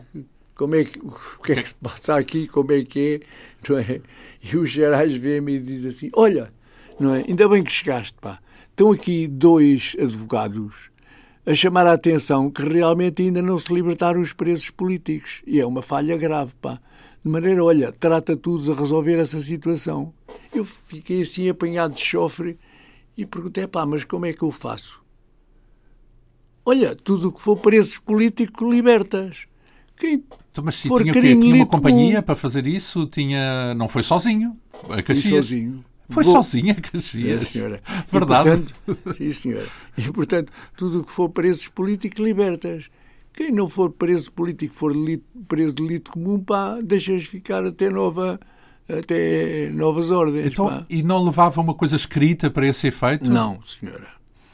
[0.53, 3.79] como é que, o que é que se passa aqui, como é que é, não
[3.79, 4.01] é?
[4.43, 6.53] E o Gerais vê-me e diz assim, olha,
[6.99, 7.23] não é?
[7.27, 8.39] Ainda bem que chegaste, pá.
[8.69, 10.91] Estão aqui dois advogados
[11.45, 15.41] a chamar a atenção que realmente ainda não se libertaram os presos políticos.
[15.45, 16.79] E é uma falha grave, pá.
[17.23, 20.13] De maneira, olha, trata tudo de resolver essa situação.
[20.53, 22.57] Eu fiquei assim apanhado de chofre
[23.17, 25.01] e perguntei, pá, mas como é que eu faço?
[26.65, 29.47] Olha, tudo o que for presos políticos libertas.
[29.97, 33.05] Quem então, mas se for tinha, crime tinha uma companhia para fazer isso?
[33.07, 33.73] Tinha...
[33.75, 34.57] Não foi sozinho?
[34.89, 35.45] A Caxias?
[35.45, 35.83] sozinho.
[36.09, 36.33] Foi Vou...
[36.33, 37.47] sozinho a Caxias.
[37.47, 37.81] Sim, senhora.
[38.11, 38.49] Verdade.
[38.49, 39.67] E, portanto, sim, senhora.
[39.97, 42.89] E, portanto, tudo o que for presos políticos libertas.
[43.33, 47.89] Quem não for preso político, for delito, preso de delito comum, pá, deixas ficar até
[47.89, 48.39] nova
[48.89, 50.47] até novas ordens.
[50.47, 53.29] Então, e não levava uma coisa escrita para esse efeito?
[53.29, 54.07] Não, senhora.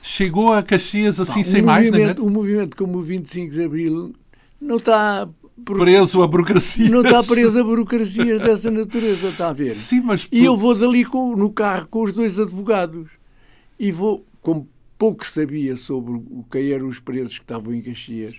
[0.04, 2.15] Chegou a Caxias assim, sem mais, não é?
[2.20, 4.13] Um movimento como o 25 de Abril
[4.62, 5.28] não está
[5.63, 6.89] preso a burocracias.
[6.89, 9.72] Não está preso a burocracias dessa natureza, está a ver?
[9.72, 10.28] Sim, mas...
[10.32, 13.10] E eu vou dali com, no carro com os dois advogados.
[13.80, 18.36] E vou, como pouco sabia sobre o que eram os presos que estavam em Caxias,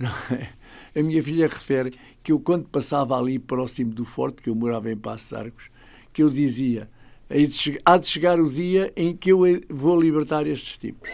[0.30, 0.98] é?
[0.98, 4.90] a minha filha refere que eu, quando passava ali próximo do forte, que eu morava
[4.90, 5.64] em Passos Arcos,
[6.12, 6.88] que eu dizia
[7.84, 11.10] há de chegar o dia em que eu vou libertar estes tipos.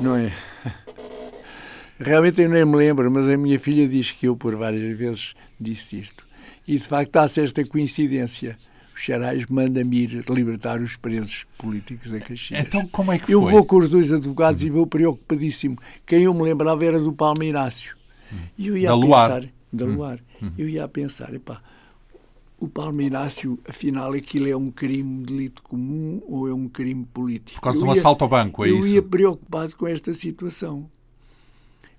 [0.00, 0.32] Não é?
[1.98, 5.34] Realmente eu nem me lembro, mas a minha filha diz que eu por várias vezes
[5.60, 6.26] disse isto.
[6.66, 8.56] E de facto está-se esta coincidência.
[8.94, 12.60] O Xarais manda-me ir libertar os presos políticos a Caxias.
[12.66, 13.50] Então como é que eu foi?
[13.50, 14.68] Eu vou com os dois advogados uhum.
[14.68, 15.78] e vou preocupadíssimo.
[16.06, 17.96] Quem eu me lembrava era do Palma Inácio.
[18.58, 19.28] E eu ia da a Luar.
[19.28, 19.52] pensar...
[19.72, 20.18] Da Luar.
[20.40, 20.52] Uhum.
[20.56, 21.60] Eu ia a pensar, epá,
[22.58, 27.04] o Palma Inácio, afinal, aquilo é um crime de delito comum ou é um crime
[27.04, 27.60] político?
[27.60, 28.88] Por causa eu de um ia, assalto ao banco, é eu isso?
[28.88, 30.90] Eu ia preocupado com esta situação.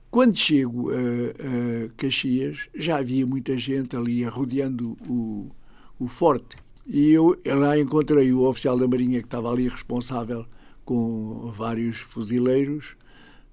[0.10, 5.50] Quando chego a, a, Caxias, já havia muita gente ali rodeando o,
[6.00, 6.58] o forte.
[6.86, 10.46] E eu lá encontrei o oficial da Marinha que estava ali responsável
[10.86, 12.96] com vários fuzileiros.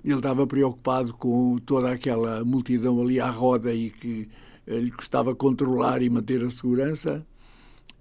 [0.05, 4.29] Ele estava preocupado com toda aquela multidão ali à roda e que
[4.67, 7.27] lhe custava controlar e manter a segurança.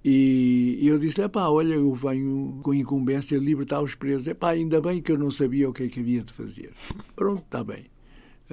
[0.05, 4.27] E eu disse: pá, olha, eu venho com incumbência de libertar os presos.
[4.27, 6.71] Epá, ainda bem que eu não sabia o que é que havia de fazer.
[7.15, 7.92] Pronto, está bem.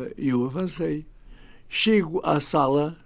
[0.01, 1.07] Eh, eu avancei.
[1.69, 2.97] Chego à sala,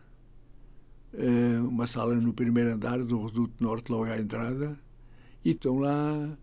[1.12, 4.78] eh, uma sala no primeiro andar do Reduto Norte, logo à entrada,
[5.44, 6.37] e estão lá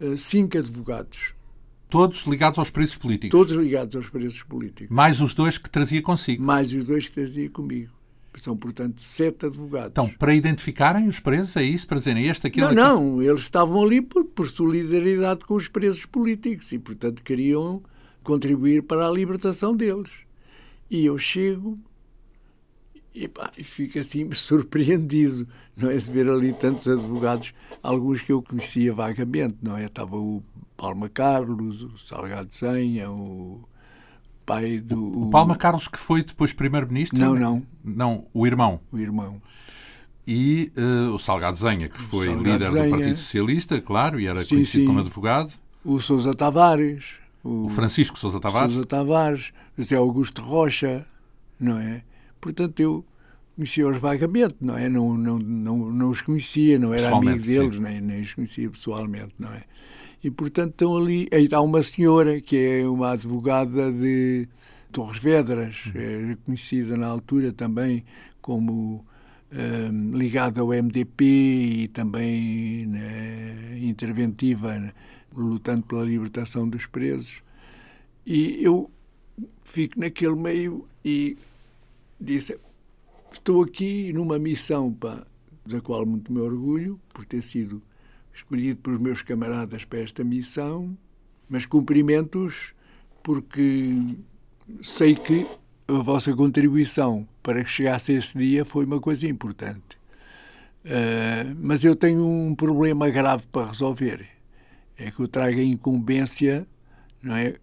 [0.00, 1.34] eh, cinco advogados.
[1.90, 3.30] Todos ligados aos presos políticos?
[3.30, 4.94] Todos ligados aos presos políticos.
[4.94, 6.42] Mais os dois que trazia consigo?
[6.42, 7.92] Mais os dois que trazia comigo.
[8.36, 9.90] São, portanto, sete advogados.
[9.90, 11.88] Então, para identificarem os presos, é isso?
[11.88, 13.22] Para dizerem este, aquilo, Não, não.
[13.22, 17.82] Eles estavam ali por, por solidariedade com os presos políticos e, portanto, queriam
[18.28, 20.10] contribuir para a libertação deles.
[20.90, 21.78] E eu chego
[23.14, 25.96] e, pá, fico assim surpreendido, não é?
[25.96, 29.86] De ver ali tantos advogados, alguns que eu conhecia vagamente, não é?
[29.86, 30.42] Estava o
[30.76, 33.66] Palma Carlos, o Salgado Zenha, o
[34.44, 35.28] pai do.
[35.28, 37.18] O Palma Carlos, que foi depois primeiro-ministro?
[37.18, 37.66] Não, não.
[37.82, 38.78] Não, o irmão.
[38.92, 39.40] O irmão.
[40.26, 42.84] E uh, o Salgado Zenha, que foi líder Zenha.
[42.84, 44.86] do Partido Socialista, claro, e era sim, conhecido sim.
[44.86, 45.54] como advogado.
[45.82, 47.14] O Sousa Tavares.
[47.42, 48.72] O, o Francisco Sousa Tavares.
[48.72, 51.06] Sousa Tavares, José Augusto Rocha,
[51.58, 52.02] não é?
[52.40, 53.04] Portanto, eu
[53.56, 54.88] conhecia-os vagamente, não é?
[54.88, 59.34] Não, não, não, não os conhecia, não era amigo deles, nem, nem os conhecia pessoalmente,
[59.38, 59.64] não é?
[60.22, 61.28] E, portanto, estão ali.
[61.32, 64.48] Aí está uma senhora que é uma advogada de
[64.90, 66.32] Torres Vedras, uhum.
[66.32, 68.04] é conhecida na altura também
[68.40, 69.04] como
[69.52, 74.92] um, ligada ao MDP e também né, interventiva,
[75.42, 77.42] lutando pela libertação dos presos.
[78.26, 78.90] E eu
[79.62, 81.36] fico naquele meio e
[82.20, 82.58] disse:
[83.32, 85.26] Estou aqui numa missão pá,
[85.64, 87.82] da qual muito me orgulho, por ter sido
[88.34, 90.96] escolhido pelos meus camaradas para esta missão,
[91.48, 92.74] mas cumprimentos
[93.22, 93.94] porque
[94.82, 95.46] sei que
[95.88, 99.98] a vossa contribuição para que chegasse esse dia foi uma coisa importante.
[100.84, 104.37] Uh, mas eu tenho um problema grave para resolver.
[104.98, 106.66] É que eu trago a incumbência
[107.22, 107.54] não é,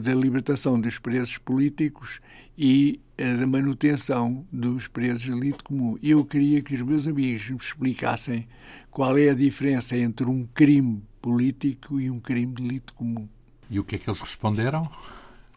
[0.00, 2.20] da libertação dos presos políticos
[2.56, 5.98] e da manutenção dos presos de elite comum.
[6.02, 8.48] Eu queria que os meus amigos me explicassem
[8.90, 13.28] qual é a diferença entre um crime político e um crime de elite comum.
[13.70, 14.88] E o que é que eles responderam?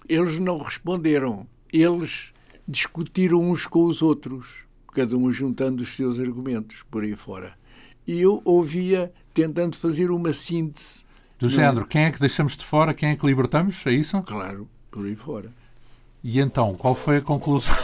[0.07, 1.47] Eles não responderam.
[1.71, 2.31] Eles
[2.67, 7.57] discutiram uns com os outros, cada um juntando os seus argumentos por aí fora.
[8.07, 11.05] E eu ouvia tentando fazer uma síntese.
[11.37, 13.85] Do género, quem é que deixamos de fora, quem é que libertamos?
[13.85, 14.19] É isso?
[14.23, 15.51] Claro, por aí fora.
[16.23, 17.75] E então, qual foi a conclusão?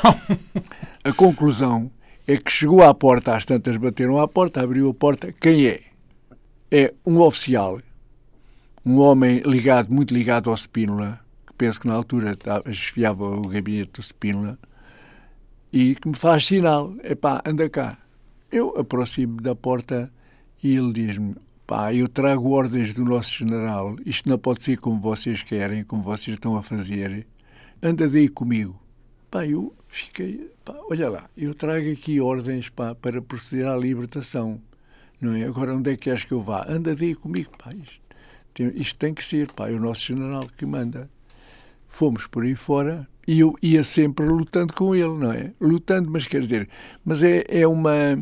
[1.04, 1.92] A conclusão
[2.26, 5.32] é que chegou à porta, às tantas bateram à porta, abriu a porta.
[5.34, 5.82] Quem é?
[6.72, 7.80] É um oficial,
[8.86, 13.92] um homem ligado, muito ligado ao Spínola, que penso que na altura esfiava o gabinete
[13.94, 14.58] do Spínola,
[15.72, 18.00] e que me faz sinal: é pá, anda cá.
[18.54, 20.13] Eu aproximo da porta
[20.63, 21.36] e ele diz-me:
[21.66, 26.04] pá, eu trago ordens do nosso general, isto não pode ser como vocês querem, como
[26.04, 27.26] vocês estão a fazer,
[27.82, 28.80] anda daí comigo.
[29.32, 34.62] Pá, eu fiquei, pá, olha lá, eu trago aqui ordens pá, para proceder à libertação,
[35.20, 35.46] não é?
[35.46, 36.63] Agora onde é que queres que eu vá?
[36.70, 38.00] Anda daí comigo, pá, isto,
[38.80, 41.10] isto tem que ser, pá, é o nosso general que manda.
[41.88, 45.52] Fomos por aí fora e eu ia sempre lutando com ele, não é?
[45.60, 46.68] Lutando, mas quer dizer,
[47.06, 48.18] mas é, é uma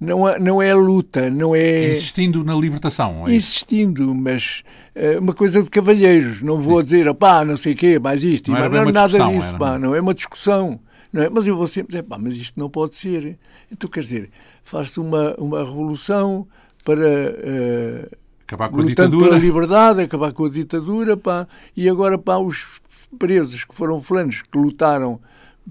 [0.00, 1.92] não é, não é luta, não é.
[1.92, 3.28] Insistindo na libertação.
[3.28, 4.62] É Insistindo, mas
[4.94, 6.42] é uma coisa de cavalheiros.
[6.42, 6.84] Não vou Sim.
[6.84, 9.78] dizer, pá, não sei o quê, mais isto, não, mas não é nada disso, pá,
[9.78, 10.80] não é uma discussão.
[11.12, 11.28] Não é?
[11.28, 13.38] Mas eu vou sempre dizer, pá, mas isto não pode ser.
[13.70, 14.30] Então, quer dizer,
[14.64, 16.48] faz-se uma, uma revolução
[16.82, 17.06] para.
[17.06, 19.28] Uh, acabar com a ditadura.
[19.28, 22.80] pela liberdade, acabar com a ditadura, pá, e agora, pá, os
[23.18, 25.20] presos que foram fulanos que lutaram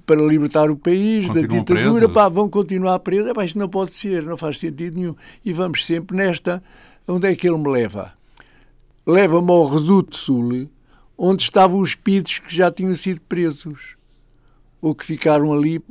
[0.05, 3.33] para libertar o país Continuam da ditadura, pá, vão continuar presos.
[3.33, 5.15] Pá, isto não pode ser, não faz sentido nenhum.
[5.43, 6.63] E vamos sempre nesta.
[7.07, 8.13] Onde é que ele me leva?
[9.05, 10.69] Leva-me ao Reduto Sul,
[11.17, 13.95] onde estavam os pidos que já tinham sido presos.
[14.81, 15.81] Ou que ficaram ali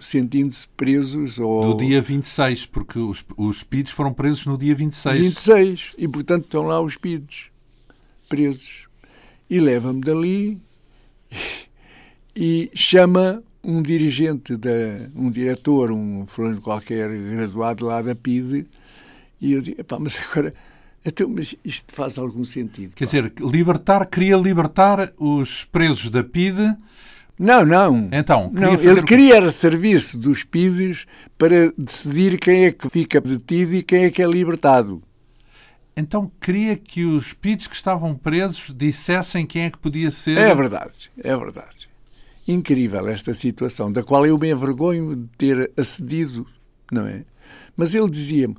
[0.00, 1.38] sentindo-se presos.
[1.38, 1.66] Ou...
[1.66, 5.20] No dia 26, porque os, os pidos foram presos no dia 26.
[5.20, 5.92] 26.
[5.98, 7.50] E, portanto, estão lá os pidos
[8.28, 8.86] presos.
[9.48, 10.60] E leva-me dali
[12.34, 14.70] e chama um dirigente, da,
[15.14, 18.66] um diretor, um fulano qualquer graduado lá da PIDE,
[19.40, 20.54] e eu digo, mas agora,
[21.04, 22.94] então, mas isto faz algum sentido.
[22.94, 23.10] Quer pá.
[23.10, 26.76] dizer, libertar, queria libertar os presos da PIDE.
[27.38, 28.08] Não, não.
[28.12, 33.82] Então, não, ele queria serviço dos PIDES para decidir quem é que fica detido e
[33.82, 35.02] quem é que é libertado.
[35.96, 40.36] Então queria que os PIDES que estavam presos dissessem quem é que podia ser.
[40.36, 41.86] É verdade, é verdade
[42.46, 46.46] incrível esta situação, da qual eu me envergonho de ter acedido,
[46.92, 47.24] não é?
[47.76, 48.56] Mas ele dizia-me,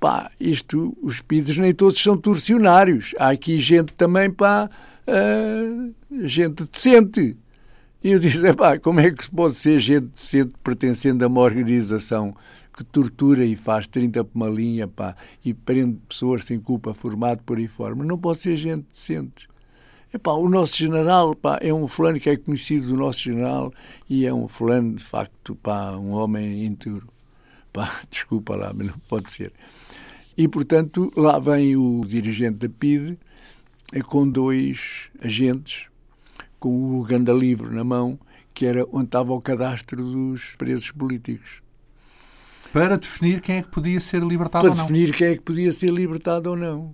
[0.00, 4.70] pá, isto, os PIDs nem todos são torcionários, há aqui gente também, pá,
[5.06, 5.94] uh,
[6.26, 7.36] gente decente.
[8.02, 11.40] E eu disse, pá, como é que se pode ser gente decente pertencendo a uma
[11.40, 12.34] organização
[12.76, 17.42] que tortura e faz 30 por uma linha, pá, e prende pessoas sem culpa, formado
[17.42, 17.94] por aí fora?
[17.94, 19.48] Não pode ser gente decente.
[20.12, 23.72] Epá, o nosso general pá, é um fulano que é conhecido do nosso general
[24.08, 27.08] e é um fulano, de facto, pá, um homem íntegro.
[27.72, 29.52] Pá, desculpa lá, mas não pode ser.
[30.36, 33.18] E, portanto, lá vem o dirigente da PIDE
[33.92, 35.86] é com dois agentes,
[36.60, 38.18] com o ganda livro na mão,
[38.52, 41.62] que era onde estava o cadastro dos presos políticos.
[42.76, 44.84] Para definir quem é que podia ser libertado Para ou não.
[44.84, 46.92] Para definir quem é que podia ser libertado ou não.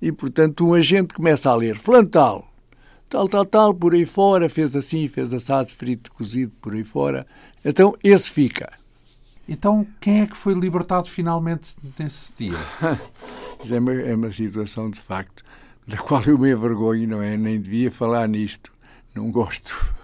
[0.00, 2.48] E, portanto, um agente começa a ler Flantal,
[3.08, 7.26] tal, tal, tal, por aí fora, fez assim, fez assado, frito, cozido, por aí fora.
[7.64, 8.72] Então, esse fica.
[9.48, 12.58] Então, quem é que foi libertado finalmente nesse dia?
[13.68, 15.42] É uma, é uma situação, de facto,
[15.84, 17.36] da qual eu me envergonho, não é?
[17.36, 18.72] Nem devia falar nisto.
[19.12, 19.97] Não gosto.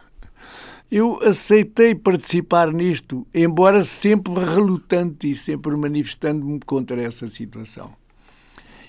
[0.91, 7.93] Eu aceitei participar nisto, embora sempre relutante e sempre manifestando-me contra essa situação.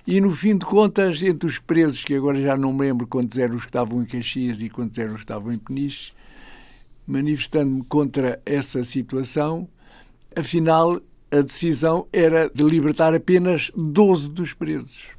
[0.06, 3.38] E no fim de contas, entre os presos, que agora já não me lembro quantos
[3.40, 6.12] eram os que estavam em Caxias e quantos eram os que estavam em Peniche,
[7.08, 9.68] manifestando-me contra essa situação,
[10.36, 15.15] afinal a decisão era de libertar apenas 12 dos presos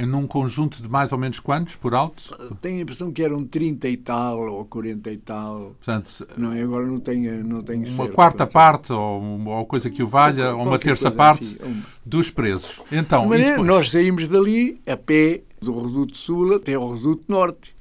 [0.00, 2.34] é num conjunto de mais ou menos quantos, por alto?
[2.62, 5.74] Tenho a impressão que eram 30 e tal, ou 40 e tal.
[5.76, 10.02] Portanto, não, agora não tenho, não tenho Uma certo, quarta parte, ou, ou coisa que
[10.02, 12.80] o valha, ou uma terça parte assim, dos presos.
[12.90, 17.76] Então, maneira, nós saímos dali a pé do Reduto Sul até ao Reduto Norte.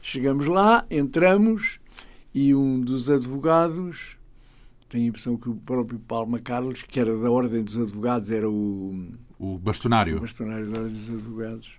[0.00, 1.80] Chegamos lá, entramos
[2.32, 4.16] e um dos advogados,
[4.88, 8.48] tenho a impressão que o próprio Palma Carlos, que era da Ordem dos Advogados, era
[8.48, 9.08] o
[9.38, 10.18] o bastonário.
[10.18, 11.72] O bastonário da dos Advogados.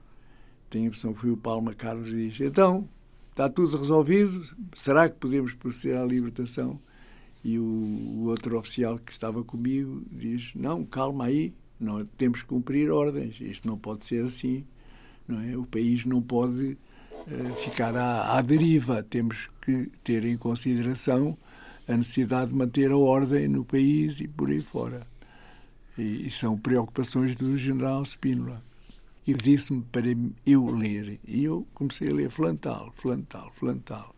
[0.70, 2.88] Tenho a impressão foi o Palma Carlos e diz: então,
[3.32, 4.44] está tudo resolvido,
[4.76, 6.80] será que podemos proceder à libertação?
[7.44, 12.48] E o, o, outro oficial que estava comigo diz: não, calma aí, não, temos que
[12.48, 14.66] cumprir ordens, isto não pode ser assim.
[15.28, 15.58] Não é?
[15.58, 16.78] O país não pode
[17.28, 21.38] uh, ficar à, à deriva, temos que ter em consideração
[21.88, 25.06] a necessidade de manter a ordem no país e por aí fora.
[25.98, 28.62] E, são preocupações do general Spínola.
[29.26, 30.08] E disse-me para
[30.46, 31.20] eu ler.
[31.28, 34.16] E eu comecei a ler Flantal, Flantal, Flantal.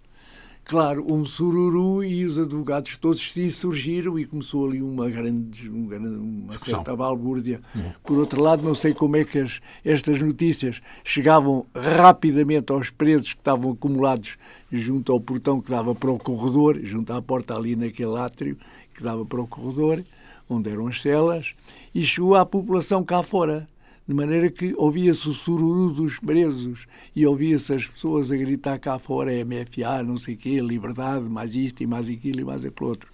[0.68, 5.88] Claro, um sururu e os advogados todos se insurgiram e começou ali uma grande, uma,
[5.88, 7.62] grande, uma certa balbúrdia.
[7.74, 7.92] Uhum.
[8.04, 13.34] Por outro lado, não sei como é que as, estas notícias chegavam rapidamente aos presos
[13.34, 14.38] que estavam acumulados
[14.70, 18.58] junto ao portão que dava para o corredor, junto à porta ali naquele átrio
[18.94, 20.04] que dava para o corredor,
[20.50, 21.54] onde eram as celas,
[21.94, 23.68] e chegou à população cá fora
[24.08, 28.98] de maneira que ouvia-se o sururu dos presos e ouvia-se as pessoas a gritar cá
[28.98, 32.90] fora MFA, não sei o quê, liberdade, mais isto e mais aquilo e mais aquilo
[32.90, 33.12] outro.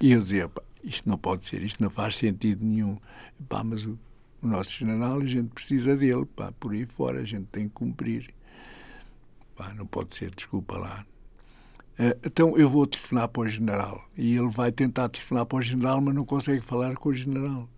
[0.00, 2.96] E eu dizia, pá, isto não pode ser, isto não faz sentido nenhum.
[3.50, 3.98] Pá, mas o,
[4.40, 7.74] o nosso general, a gente precisa dele, pá, por aí fora, a gente tem que
[7.74, 8.32] cumprir.
[9.54, 11.04] Pá, não pode ser, desculpa lá.
[11.98, 15.62] Uh, então eu vou telefonar para o general e ele vai tentar telefonar para o
[15.62, 17.68] general, mas não consegue falar com o general.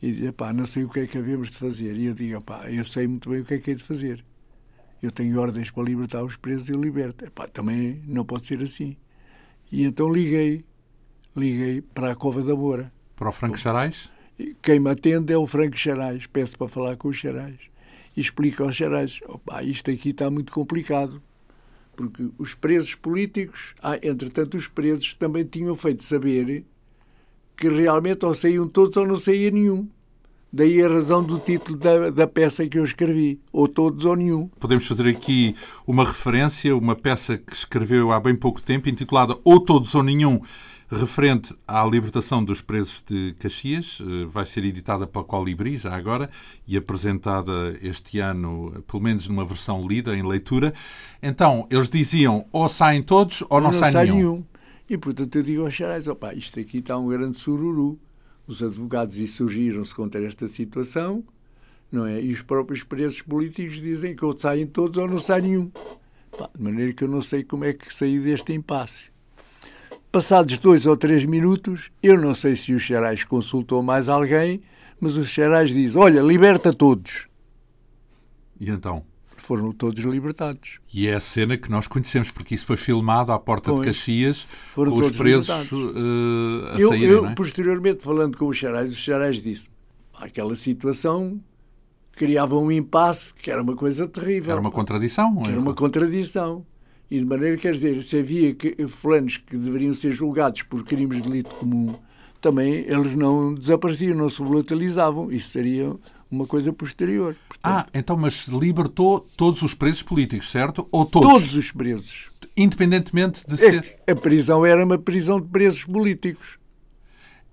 [0.00, 1.96] E diz, pá, não sei o que é que havemos de fazer.
[1.96, 4.24] E eu digo, pá, eu sei muito bem o que é que é de fazer.
[5.02, 7.24] Eu tenho ordens para libertar os presos e eu liberto.
[7.24, 8.96] Epá, também não pode ser assim.
[9.70, 10.64] E então liguei,
[11.36, 12.92] liguei para a Cova da Moura.
[13.14, 14.10] Para o Franco Charais?
[14.62, 16.26] Quem me atende é o Franco Charais.
[16.26, 17.58] Peço para falar com os Charais.
[18.16, 21.22] E explico aos Charais, opa, isto aqui está muito complicado.
[21.96, 26.64] Porque os presos políticos, ah, entretanto, os presos também tinham feito saber
[27.56, 29.88] que realmente ou saíam todos ou não saía nenhum.
[30.52, 34.48] Daí a razão do título da, da peça que eu escrevi, ou todos ou nenhum.
[34.60, 39.60] Podemos fazer aqui uma referência, uma peça que escreveu há bem pouco tempo, intitulada Ou
[39.60, 40.40] Todos ou Nenhum,
[40.88, 43.98] referente à libertação dos presos de Caxias.
[44.00, 46.30] Eh, vai ser editada pela Colibri, já agora,
[46.66, 50.72] e apresentada este ano, pelo menos numa versão lida, em leitura.
[51.22, 54.16] Então, eles diziam ou saem todos ou não, não sai, sai nenhum.
[54.16, 54.44] nenhum.
[54.88, 57.98] E, portanto, eu digo aos xerais, opá, isto aqui está um grande sururu.
[58.46, 61.24] Os advogados insurgiram-se contra esta situação,
[61.90, 62.22] não é?
[62.22, 65.68] E os próprios presos políticos dizem que ou saem todos ou não sai nenhum.
[66.38, 69.15] Pá, de maneira que eu não sei como é que saí deste impasse.
[70.10, 74.62] Passados dois ou três minutos, eu não sei se o Xerais consultou mais alguém,
[75.00, 77.28] mas o Xerais diz, olha, liberta todos.
[78.58, 79.04] E então?
[79.46, 80.80] foram todos libertados.
[80.92, 83.80] E é a cena que nós conhecemos, porque isso foi filmado à porta foi.
[83.80, 87.34] de Caxias, foram com os presos uh, a eu, saírem, eu é?
[87.34, 89.68] posteriormente, falando com o Xarais, o Xarais disse
[90.14, 91.40] aquela situação
[92.16, 94.52] criava um impasse que era uma coisa terrível.
[94.52, 95.42] Era uma contradição.
[95.46, 96.66] Era uma contradição.
[97.10, 101.22] E de maneira, quer dizer, se havia que, fulanos que deveriam ser julgados por crimes
[101.22, 101.94] de delito comum,
[102.40, 105.30] também eles não desapareciam, não se volatilizavam.
[105.30, 105.94] Isso seria
[106.30, 107.36] uma coisa posterior.
[107.48, 110.86] Portanto, ah, então, mas libertou todos os presos políticos, certo?
[110.90, 111.28] Ou todos?
[111.28, 112.28] Todos os presos.
[112.56, 113.96] Independentemente de é ser.
[114.06, 116.58] A prisão era uma prisão de presos políticos.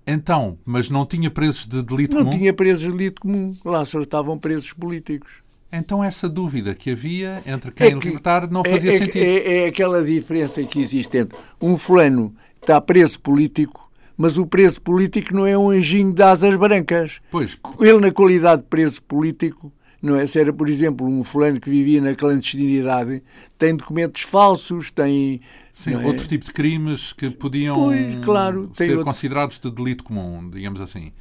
[0.06, 2.30] Então, mas não tinha presos de delito não comum?
[2.32, 3.56] Não tinha presos de delito comum.
[3.64, 5.43] Lá só estavam presos políticos.
[5.76, 9.22] Então essa dúvida que havia entre quem é que, libertar não fazia é, é, sentido.
[9.22, 13.84] É, é aquela diferença que existe entre um fulano está preso político
[14.16, 17.20] mas o preso político não é um anjinho de asas brancas.
[17.30, 17.58] Pois.
[17.80, 20.26] Ele, na qualidade de preso político, não é?
[20.26, 23.22] Se era, por exemplo, um fulano que vivia na clandestinidade,
[23.58, 25.40] tem documentos falsos, tem.
[25.74, 26.06] Sim, é?
[26.06, 29.04] outro tipo de crimes que podiam pois, claro, ser outro...
[29.04, 31.12] considerados de delito comum, digamos assim.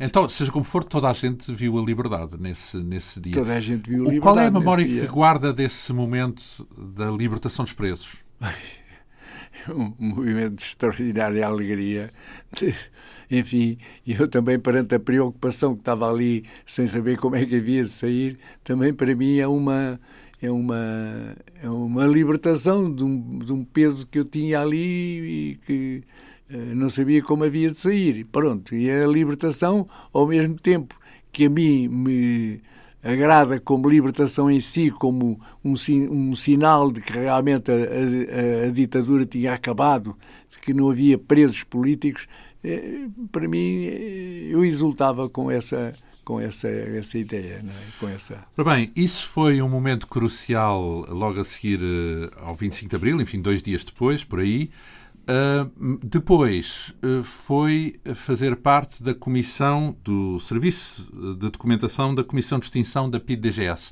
[0.00, 3.32] Então, seja como for, toda a gente viu a liberdade nesse, nesse dia.
[3.32, 4.20] Toda a gente viu a liberdade.
[4.20, 6.42] Qual é a memória que guarda desse momento
[6.76, 8.16] da libertação dos presos?
[9.68, 12.10] um movimento de extraordinária alegria.
[13.30, 17.82] Enfim, eu também, perante a preocupação que estava ali, sem saber como é que havia
[17.82, 19.98] de sair, também para mim é uma,
[20.42, 24.78] é uma, é uma libertação de um, de um peso que eu tinha ali
[25.50, 26.02] e que
[26.48, 28.24] não sabia como havia de sair.
[28.24, 30.98] Pronto, e a libertação, ao mesmo tempo
[31.32, 32.60] que a mim me
[33.04, 35.74] agrada como libertação em si, como um,
[36.10, 40.16] um sinal de que realmente a, a, a, ditadura tinha acabado,
[40.50, 42.26] de que não havia presos políticos,
[42.64, 45.92] eh, para mim eh, eu exultava com essa
[46.24, 48.00] com essa, essa ideia, é?
[48.00, 48.46] com essa.
[48.56, 53.42] Bem, isso foi um momento crucial logo a seguir eh, ao 25 de Abril, enfim,
[53.42, 54.70] dois dias depois, por aí.
[55.24, 62.66] Uh, depois uh, foi fazer parte da comissão do Serviço de Documentação da Comissão de
[62.66, 63.90] Extinção da PID-DGS.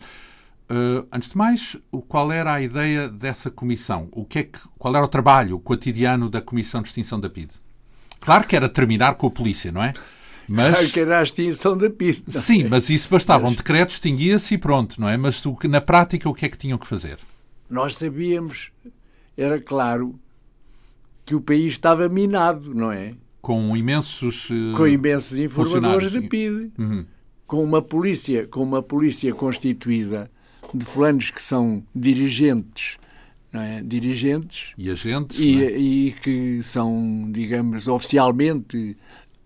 [0.70, 1.76] Uh, antes de mais,
[2.06, 4.08] qual era a ideia dessa comissão?
[4.12, 7.50] O que é que, qual era o trabalho cotidiano da Comissão de Extinção da PID?
[8.20, 9.94] Claro que era terminar com a polícia, não é?
[10.46, 12.24] Mas, claro que era a extinção da PID.
[12.28, 12.38] É?
[12.40, 13.48] Sim, mas isso bastava.
[13.48, 15.16] Um decreto extinguia-se e pronto, não é?
[15.16, 17.18] Mas na prática, o que é que tinham que fazer?
[17.70, 18.70] Nós sabíamos,
[19.36, 20.18] era claro,
[21.24, 23.14] que o país estava minado, não é?
[23.40, 27.04] Com imensos uh, com imensos informadores de PIDE, uhum.
[27.46, 30.30] com uma polícia, com uma polícia constituída
[30.72, 32.98] de fulanos que são dirigentes
[33.52, 33.82] é?
[33.82, 35.78] dirigentes e agentes e, é?
[35.78, 38.96] e, que são, digamos, oficialmente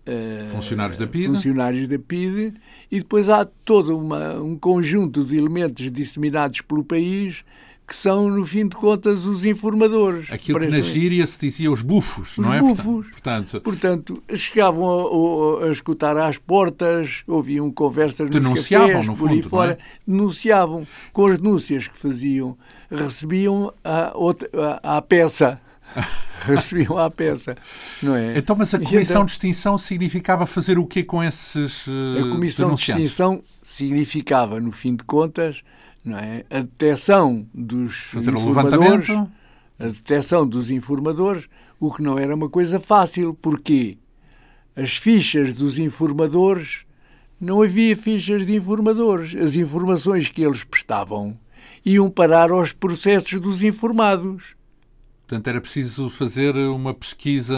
[0.07, 1.27] uh, funcionários da PIDE.
[1.27, 2.53] funcionários da PIDE
[2.89, 7.43] e depois há todo uma, um conjunto de elementos disseminados pelo país
[7.87, 10.29] que são, no fim de contas, os informadores.
[10.29, 12.59] Aquilo que na gíria se dizia os bufos, os não é?
[12.59, 13.07] bufos.
[13.09, 19.29] Portanto, Portanto chegavam a, a, escutar às portas, ouviam conversas denunciavam, nos cafés, no por
[19.29, 19.77] aí fundo, fora, é?
[20.05, 20.85] denunciavam.
[21.13, 22.57] Com as denúncias que faziam,
[22.91, 24.11] recebiam a,
[24.83, 25.61] a, a peça.
[26.43, 27.55] recebiam a peça,
[28.03, 28.37] não é?
[28.37, 32.29] Então, mas a comissão então, de extinção significava fazer o quê com esses uh, A
[32.29, 35.63] comissão de extinção significava, no fim de contas,
[36.07, 36.45] não é?
[36.49, 39.09] A detecção dos Fazer informadores,
[39.79, 41.47] a detecção dos informadores,
[41.79, 43.97] o que não era uma coisa fácil, porque
[44.75, 46.85] as fichas dos informadores
[47.39, 49.35] não havia fichas de informadores.
[49.35, 51.37] As informações que eles prestavam
[51.85, 54.55] iam parar aos processos dos informados.
[55.27, 57.55] Portanto, era preciso fazer uma pesquisa.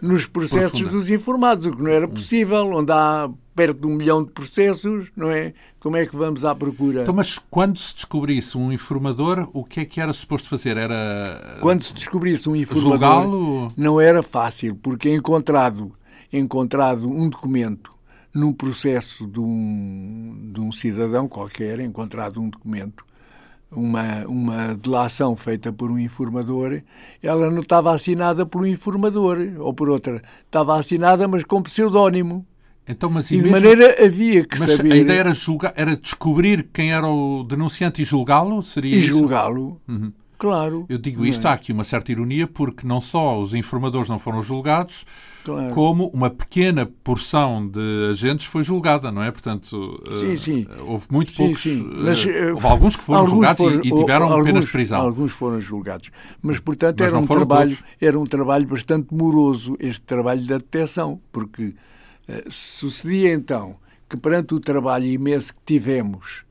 [0.00, 0.90] Nos processos profunda.
[0.90, 5.10] dos informados, o que não era possível, onde há perto de um milhão de processos,
[5.16, 5.52] não é?
[5.80, 7.02] Como é que vamos à procura?
[7.02, 10.76] Então, mas quando se descobrisse um informador, o que é que era suposto fazer?
[10.76, 11.58] Era.
[11.60, 15.92] Quando se descobrisse um informador, não era fácil, porque é encontrado,
[16.32, 17.92] encontrado um documento
[18.34, 23.04] num processo de um, de um cidadão qualquer, encontrado um documento
[23.74, 26.82] uma, uma delação feita por um informador,
[27.22, 30.22] ela não estava assinada por um informador, ou por outra.
[30.44, 32.46] Estava assinada, mas com pseudónimo.
[32.86, 33.56] Então, mas e, e de mesmo...
[33.56, 34.92] maneira havia que mas saber.
[34.92, 38.62] A ideia era, julgar, era descobrir quem era o denunciante e julgá-lo?
[38.62, 39.80] Seria e julgá-lo.
[39.88, 40.12] Uhum.
[40.42, 40.86] Claro.
[40.88, 41.50] Eu digo isto, é?
[41.50, 45.06] há aqui uma certa ironia, porque não só os informadores não foram julgados,
[45.44, 45.72] claro.
[45.72, 49.30] como uma pequena porção de agentes foi julgada, não é?
[49.30, 50.62] Portanto, sim, sim.
[50.62, 51.62] Uh, houve muito sim, poucos.
[51.62, 51.88] Sim.
[51.94, 55.00] Mas, uh, houve alguns que foram alguns julgados foram, e, tiveram alguns, penas de prisão.
[55.00, 56.10] Alguns foram julgados.
[56.42, 57.84] Mas, portanto, Mas era, um trabalho, todos.
[58.00, 61.72] era um trabalho bastante moroso, este trabalho da detecção, porque
[62.48, 63.76] sucedia então
[64.08, 66.44] que, perante o trabalho imenso que tivemos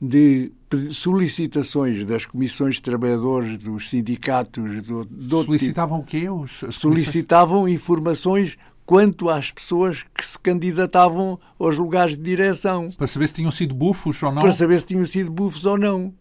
[0.00, 0.52] de
[0.90, 6.30] solicitações das comissões de trabalhadores, dos sindicatos, do, do Solicitavam tipo, o quê?
[6.30, 12.88] Os, solicitavam informações quanto às pessoas que se candidatavam aos lugares de direção.
[12.96, 14.40] Para saber se tinham sido bufos ou não?
[14.40, 16.14] Para saber se tinham sido bufos ou não.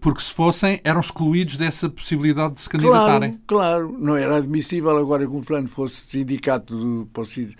[0.00, 3.38] Porque se fossem, eram excluídos dessa possibilidade de se candidatarem.
[3.46, 3.98] Claro, claro.
[3.98, 7.08] Não era admissível agora que um fulano fosse sindicato, do,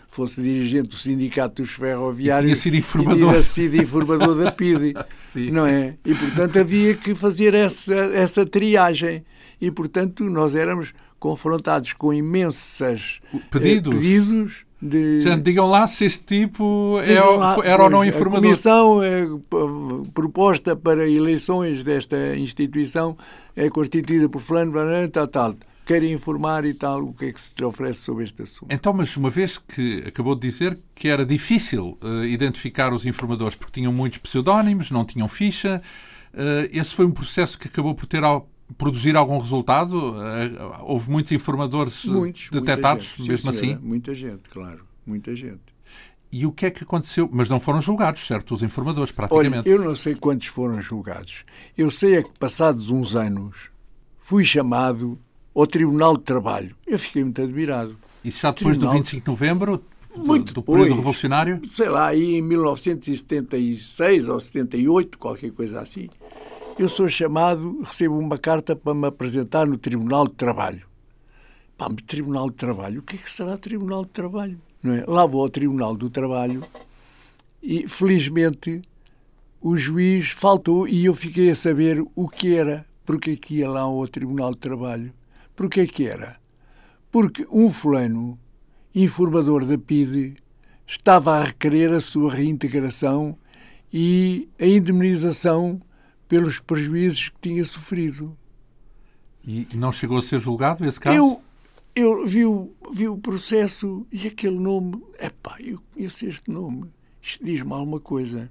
[0.08, 4.52] fosse dirigente do sindicato dos ferroviários e tinha sido informador, e tinha sido informador da
[4.52, 4.94] PIDE.
[5.50, 5.96] não é?
[6.04, 9.24] E, portanto, havia que fazer essa, essa triagem.
[9.58, 15.36] E, portanto, nós éramos confrontados com imensas pedidos, eh, pedidos de...
[15.40, 18.40] Digam lá se este tipo é, lá, era ou não informador.
[18.40, 19.28] A comissão é,
[20.12, 23.16] proposta para eleições desta instituição
[23.54, 24.72] é constituída por fulano,
[25.10, 25.54] tal, tal.
[25.86, 28.66] Querem informar e tal, o que é que se lhe oferece sobre este assunto.
[28.70, 33.56] Então, mas uma vez que acabou de dizer que era difícil uh, identificar os informadores
[33.56, 35.80] porque tinham muitos pseudónimos, não tinham ficha,
[36.34, 38.48] uh, esse foi um processo que acabou por ter ao,
[38.78, 40.12] produzir algum resultado?
[40.12, 43.78] Uh, houve muitos informadores muitos, detectados, gente, mesmo sim, assim?
[43.82, 44.84] Muita gente, claro.
[45.06, 45.72] Muita gente.
[46.30, 47.28] E o que é que aconteceu?
[47.30, 48.54] Mas não foram julgados, certo?
[48.54, 49.68] Os informadores, praticamente.
[49.68, 51.44] Olha, eu não sei quantos foram julgados.
[51.76, 53.70] Eu sei é que, passados uns anos,
[54.18, 55.18] fui chamado
[55.54, 56.74] ao Tribunal de Trabalho.
[56.86, 57.98] Eu fiquei muito admirado.
[58.24, 58.94] Isso já depois Tribunal...
[58.94, 59.84] do 25 de novembro?
[60.16, 61.60] Muito do período revolucionário?
[61.68, 66.08] Sei lá, aí em 1976 ou 78, qualquer coisa assim,
[66.78, 70.86] eu sou chamado, recebo uma carta para me apresentar no Tribunal de Trabalho.
[71.76, 73.00] Pá, Tribunal de Trabalho?
[73.00, 74.60] O que é que será Tribunal de Trabalho?
[74.82, 75.04] Não é?
[75.06, 76.62] Lá vou ao Tribunal do Trabalho
[77.62, 78.82] e, felizmente,
[79.60, 82.84] o juiz faltou e eu fiquei a saber o que era.
[83.04, 85.12] Porque que ia lá ao Tribunal de Trabalho?
[85.54, 86.36] Porque que era?
[87.10, 88.38] Porque um fulano,
[88.94, 90.36] informador da PIDE,
[90.86, 93.36] estava a requerer a sua reintegração
[93.92, 95.80] e a indemnização
[96.32, 98.34] pelos prejuízos que tinha sofrido.
[99.44, 101.14] E não chegou a ser julgado esse caso?
[101.14, 101.42] Eu,
[101.94, 104.98] eu vi, o, vi o processo e aquele nome.
[105.20, 106.90] Epá, eu conheço este nome.
[107.20, 108.50] Isto diz-me alguma coisa.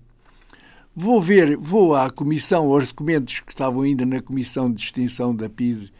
[0.95, 5.49] Vou ver, vou à comissão, aos documentos que estavam ainda na comissão de extinção da
[5.49, 5.91] PIDE,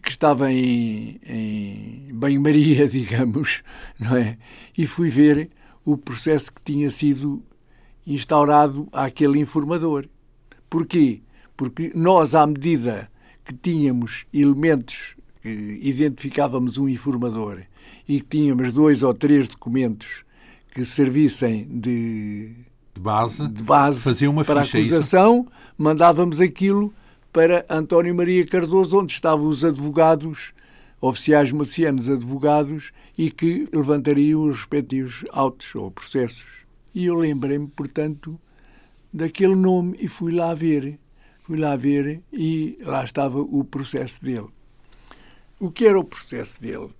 [0.00, 3.64] que estava em, em banho-maria, digamos,
[3.98, 4.38] não é?
[4.78, 5.50] E fui ver
[5.84, 7.42] o processo que tinha sido
[8.06, 10.06] instaurado àquele informador.
[10.70, 11.20] Porquê?
[11.56, 13.10] Porque nós, à medida
[13.44, 17.60] que tínhamos elementos que identificávamos um informador
[18.08, 20.24] e que tínhamos dois ou três documentos
[20.72, 22.52] que servissem de,
[22.94, 25.46] de base, de base fazia uma para a ficha, é acusação,
[25.76, 26.94] mandávamos aquilo
[27.32, 30.52] para António Maria Cardoso, onde estavam os advogados,
[31.00, 36.64] oficiais milicianos advogados, e que levantariam os respectivos autos ou processos.
[36.94, 38.38] E eu lembrei-me, portanto,
[39.12, 40.98] daquele nome e fui lá ver.
[41.40, 44.48] Fui lá ver e lá estava o processo dele.
[45.58, 46.90] O que era o processo dele?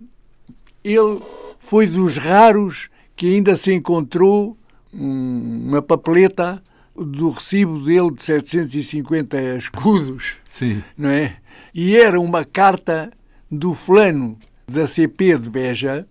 [0.82, 1.20] Ele
[1.58, 4.56] foi dos raros que ainda se encontrou
[4.92, 6.62] uma papeleta
[6.96, 10.82] do recibo dele de 750 escudos, Sim.
[10.96, 11.36] não é?
[11.72, 13.10] E era uma carta
[13.50, 16.06] do fulano da CP de Beja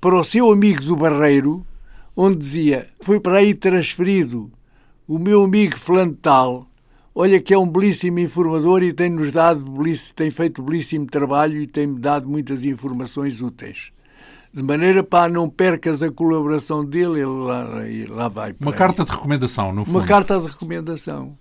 [0.00, 1.64] para o seu amigo do Barreiro,
[2.16, 4.50] onde dizia: Foi para aí transferido
[5.10, 6.68] o meu amigo fulano tal,
[7.12, 9.64] olha que é um belíssimo informador e tem-nos dado,
[10.14, 13.90] tem feito belíssimo trabalho e tem-me dado muitas informações úteis
[14.54, 17.66] de maneira para não percas a colaboração dele, ele lá,
[18.08, 18.54] lá vai.
[18.60, 19.98] Uma carta de recomendação, no fundo.
[19.98, 21.36] Uma carta de recomendação.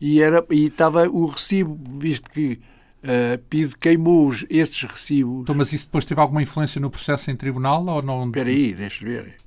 [0.00, 2.60] E, era, e estava o recibo, visto que
[3.02, 5.42] uh, PID queimou esses recibos.
[5.42, 8.26] Então, mas isso depois teve alguma influência no processo em tribunal ou não?
[8.26, 9.43] Espera aí, deixa ver.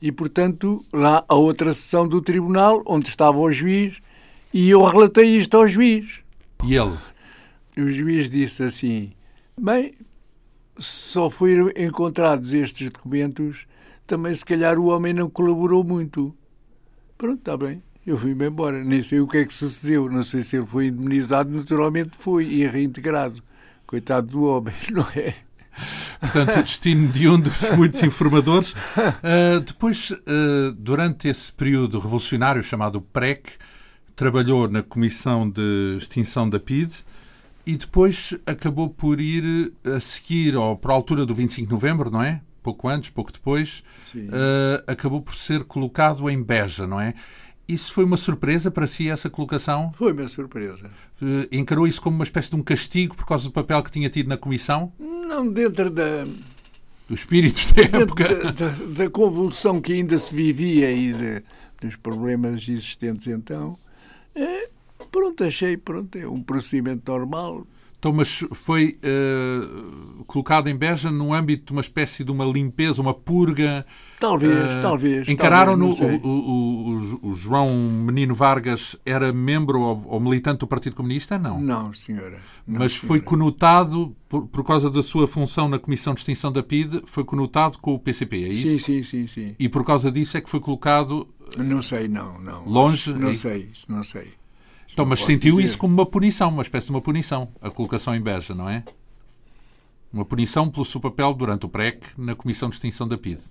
[0.00, 3.98] E, portanto, lá a outra sessão do tribunal, onde estava o juiz,
[4.52, 6.20] e eu relatei isto ao juiz.
[6.64, 6.96] E ele?
[7.76, 9.12] O juiz disse assim:
[9.58, 9.94] Bem,
[10.78, 13.66] só foram encontrados estes documentos,
[14.06, 16.34] também se calhar o homem não colaborou muito.
[17.16, 17.82] Pronto, está bem.
[18.06, 18.82] Eu fui-me embora.
[18.82, 20.10] Nem sei o que é que sucedeu.
[20.10, 21.50] Não sei se ele foi indemnizado.
[21.50, 23.42] Naturalmente foi e reintegrado.
[23.86, 25.34] Coitado do homem, não é?
[26.20, 28.72] Portanto, o destino de um dos muitos informadores.
[28.72, 33.52] Uh, depois, uh, durante esse período revolucionário chamado PREC,
[34.14, 36.96] trabalhou na Comissão de Extinção da PIDE
[37.66, 42.22] e depois acabou por ir a seguir, ou por altura do 25 de novembro, não
[42.22, 42.40] é?
[42.62, 43.82] Pouco antes, pouco depois,
[44.14, 47.14] uh, acabou por ser colocado em Beja, não é?
[47.66, 49.92] Isso foi uma surpresa para si, essa colocação?
[49.92, 50.90] Foi uma surpresa.
[51.22, 54.10] Uh, encarou isso como uma espécie de um castigo por causa do papel que tinha
[54.10, 54.92] tido na comissão?
[55.30, 56.24] Não, dentro da.
[57.08, 58.52] Do espírito da época.
[58.52, 61.42] Da, da, convulsão que ainda se vivia e de,
[61.80, 63.78] dos problemas existentes então.
[64.34, 64.68] É,
[65.10, 67.66] Pronto, achei, pronto, é um procedimento normal.
[68.00, 73.02] Então, mas foi uh, colocado em Beja no âmbito de uma espécie de uma limpeza,
[73.02, 73.84] uma purga?
[74.18, 75.28] Talvez, uh, talvez.
[75.28, 80.60] Encararam no, talvez, o, o, o, o, João Menino Vargas era membro ou, ou, militante
[80.60, 81.38] do Partido Comunista?
[81.38, 81.60] Não.
[81.60, 82.38] Não, senhora.
[82.66, 83.08] Não, mas senhora.
[83.08, 87.22] foi conotado, por, por, causa da sua função na Comissão de Extinção da PIDE, foi
[87.22, 88.62] conotado com o PCP, é isso?
[88.62, 89.26] Sim, sim, sim.
[89.26, 89.54] sim.
[89.58, 91.28] E por causa disso é que foi colocado...
[91.58, 92.40] Não sei, não.
[92.40, 92.66] não.
[92.66, 93.12] Longe?
[93.12, 94.39] Não sei, não sei.
[95.00, 95.64] Então, mas sentiu dizer.
[95.64, 98.84] isso como uma punição, uma espécie de uma punição, a colocação em Beja, não é?
[100.12, 103.44] Uma punição pelo seu papel durante o PREC na Comissão de Extinção da PIDE.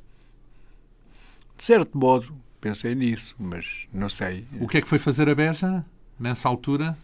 [1.58, 4.46] De certo modo, pensei nisso, mas não sei.
[4.62, 5.84] O que é que foi fazer a Beja
[6.20, 6.96] nessa altura?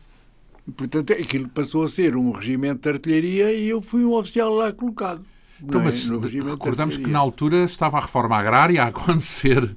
[0.77, 4.71] Portanto, aquilo passou a ser um regimento de artilharia e eu fui um oficial lá
[4.71, 5.25] colocado.
[5.59, 6.49] Então, mas é?
[6.51, 9.75] recordamos que na altura estava a reforma agrária a acontecer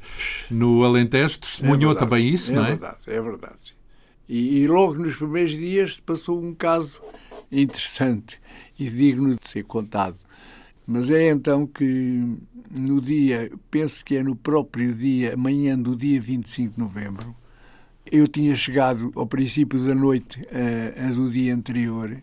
[0.50, 2.68] no Alentejo, testemunhou é verdade, também isso, é não é?
[2.70, 3.77] Verdade, é verdade.
[4.28, 7.00] E, e, logo nos primeiros dias passou um caso
[7.50, 8.40] interessante
[8.78, 10.16] e digno de ser contado.
[10.86, 12.36] Mas é então que
[12.70, 17.34] no dia, penso que é no próprio dia, amanhã do dia 25 de novembro,
[18.10, 22.22] eu tinha chegado ao princípio da noite a, a do dia anterior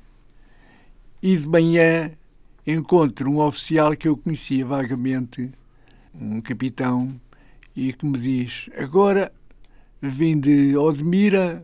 [1.22, 2.12] e de manhã
[2.66, 5.51] encontro um oficial que eu conhecia vagamente,
[6.14, 7.20] um capitão,
[7.76, 9.32] e que me diz: Agora
[10.01, 11.64] vim de Odmira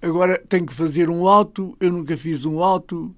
[0.00, 3.14] agora tenho que fazer um auto, eu nunca fiz um auto,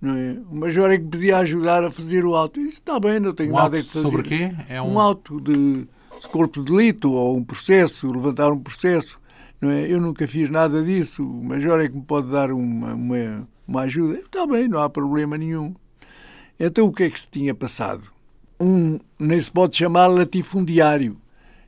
[0.00, 0.38] não é?
[0.50, 2.60] O major é que podia ajudar a fazer o auto.
[2.60, 4.02] Isso está bem, não tenho um nada a fazer.
[4.02, 4.54] Sobre quê?
[4.68, 4.94] É um...
[4.94, 5.86] um auto de
[6.28, 9.20] corpo de delito ou um processo, levantar um processo.
[9.60, 9.86] Não é?
[9.86, 11.24] Eu nunca fiz nada disso.
[11.24, 14.18] O major é que me pode dar uma, uma, uma ajuda.
[14.18, 15.74] Está bem, não há problema nenhum.
[16.58, 18.02] Então o que é que se tinha passado?
[18.60, 21.16] Um, nem se pode chamar latifundiário.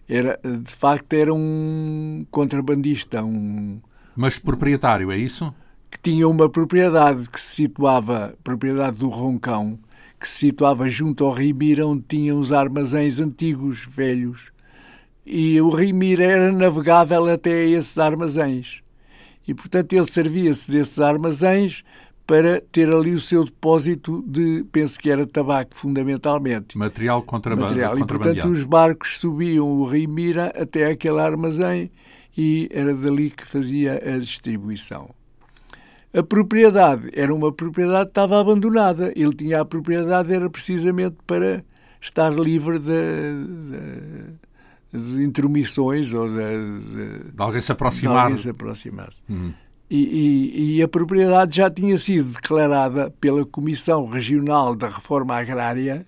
[0.09, 3.81] Era, de facto, era um contrabandista, um,
[4.17, 5.53] mas proprietário, é isso?
[5.91, 9.79] Que tinha uma propriedade que se situava, propriedade do Roncão,
[10.19, 14.53] que se situava junto ao Rimira, onde tinham os armazéns antigos, velhos.
[15.27, 18.83] E o Rimira era navegável até esses armazéns.
[19.47, 21.85] E, portanto, ele servia-se desses armazéns
[22.27, 26.77] para ter ali o seu depósito de, penso que era tabaco, fundamentalmente.
[26.77, 27.99] Material contrabandeado.
[27.99, 27.99] Material.
[27.99, 31.91] E, portanto, os barcos subiam o Rio Mira até aquele armazém
[32.37, 35.11] e era dali que fazia a distribuição.
[36.13, 39.13] A propriedade era uma propriedade que estava abandonada.
[39.17, 41.65] Ele tinha a propriedade, era precisamente para
[42.01, 42.93] estar livre de,
[44.93, 48.15] de, de intromissões ou de, de, alguém se aproximar.
[48.15, 49.17] De alguém se aproximasse.
[49.29, 49.53] Uhum.
[49.91, 56.07] E, e, e, a propriedade já tinha sido declarada pela Comissão Regional da Reforma Agrária,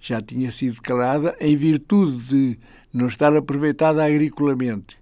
[0.00, 2.58] já tinha sido declarada em virtude de
[2.92, 4.98] não estar aproveitada agriculamente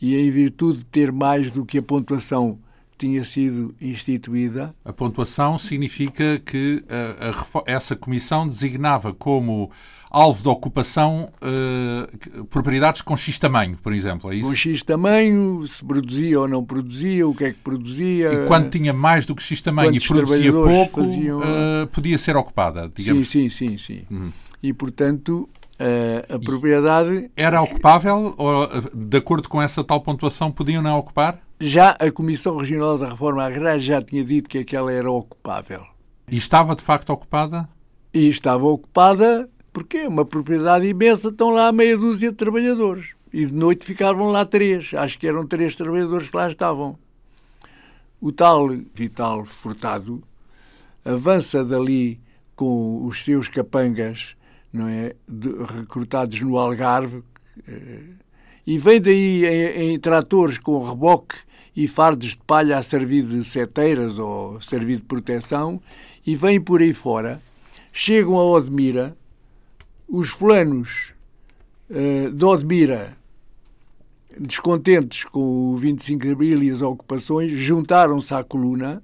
[0.00, 2.58] e em virtude de ter mais do que a pontuação
[2.96, 4.74] tinha sido instituída.
[4.84, 9.70] A pontuação significa que a, a, essa comissão designava como
[10.10, 14.48] alvo de ocupação uh, propriedades com X tamanho, por exemplo, é isso?
[14.48, 18.32] Com X tamanho, se produzia ou não produzia, o que é que produzia.
[18.32, 21.40] E quando tinha mais do que X tamanho e produzia pouco, faziam...
[21.40, 23.28] uh, podia ser ocupada, digamos.
[23.28, 23.78] Sim, sim, sim.
[23.78, 24.06] sim.
[24.10, 24.32] Uhum.
[24.62, 25.48] E, portanto,
[25.80, 27.30] uh, a propriedade...
[27.36, 31.40] Era ocupável ou, de acordo com essa tal pontuação, podiam não ocupar?
[31.60, 35.84] Já a Comissão Regional da Reforma Agrária já tinha dito que aquela era ocupável.
[36.28, 37.68] E estava, de facto, ocupada?
[38.12, 43.14] E estava ocupada porque é uma propriedade imensa, estão lá meia dúzia de trabalhadores.
[43.32, 44.92] E de noite ficavam lá três.
[44.94, 46.98] Acho que eram três trabalhadores que lá estavam.
[48.20, 50.22] O tal Vital Furtado
[51.04, 52.20] avança dali
[52.56, 54.34] com os seus capangas
[54.72, 57.22] não é, de, recrutados no Algarve
[57.66, 58.02] eh,
[58.66, 61.36] e vem daí em, em, tratores com reboque
[61.74, 65.80] e fardos de palha a servir de seteiras ou servir de proteção
[66.26, 67.40] e vem por aí fora.
[67.92, 69.16] Chegam a Odmira,
[70.08, 71.12] os fulanos
[71.88, 73.16] uh, de Odmira,
[74.38, 79.02] descontentes com o 25 de Abril e as ocupações, juntaram-se à coluna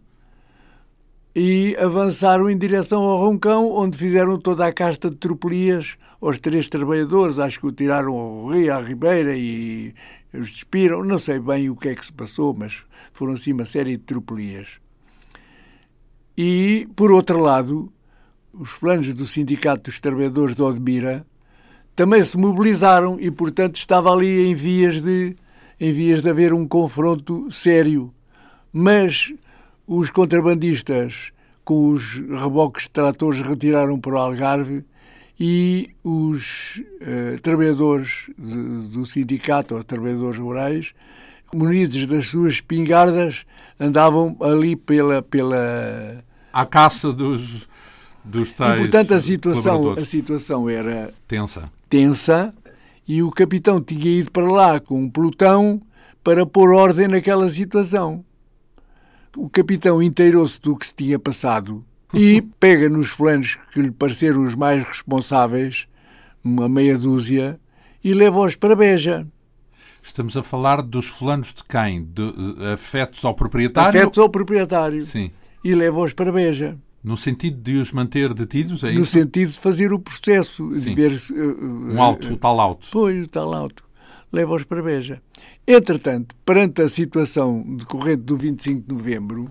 [1.35, 6.69] e avançaram em direção ao Roncão, onde fizeram toda a casta de tropelias aos três
[6.69, 7.41] trabalhadores.
[7.41, 9.93] Acho que o tiraram ao Rio, à Ribeira e
[10.33, 11.03] os despiram.
[11.03, 14.05] Não sei bem o que é que se passou, mas foram assim uma série de
[14.05, 14.79] tropelias.
[16.39, 17.93] E, por outro lado,
[18.53, 21.27] os flanos do Sindicato dos Trabalhadores de Odmira
[21.97, 25.37] também se mobilizaram e, portanto, estava ali em vias de,
[25.81, 28.13] em vias de haver um confronto sério.
[28.73, 29.33] Mas
[29.87, 31.33] os contrabandistas,
[31.65, 34.85] com os reboques de tratores, retiraram para o Algarve
[35.39, 38.57] e os uh, trabalhadores de,
[38.89, 40.95] do sindicato, os trabalhadores rurais,
[41.53, 43.45] munidos das suas espingardas,
[43.79, 45.23] andavam ali pela.
[45.23, 46.25] pela...
[46.53, 47.67] À caça dos
[48.25, 51.65] dos tais e, portanto, a situação, a situação era tensa.
[51.91, 52.55] tensa
[53.07, 55.83] e o capitão tinha ido para lá com um pelotão
[56.23, 58.25] para pôr ordem naquela situação.
[59.37, 64.45] O capitão inteirou-se do que se tinha passado e pega nos fulanos que lhe pareceram
[64.45, 65.87] os mais responsáveis,
[66.43, 67.59] uma meia dúzia,
[68.03, 69.27] e leva-os para Beja.
[70.03, 72.05] Estamos a falar dos fulanos de quem?
[72.05, 73.99] De, de, afetos ao proprietário?
[74.01, 75.05] Afetos ao proprietário.
[75.07, 75.31] Sim.
[75.65, 76.77] E leva-os para Beja.
[77.03, 79.13] No sentido de os manter detidos, é no isso?
[79.13, 80.81] sentido de fazer o processo, Sim.
[80.81, 81.13] de ver...
[81.31, 82.87] Uh, um auto, o tal auto.
[82.91, 83.85] Pois, o tal auto.
[84.31, 85.23] Leva-os para Beja.
[85.67, 89.51] Entretanto, perante a situação decorrente do 25 de novembro,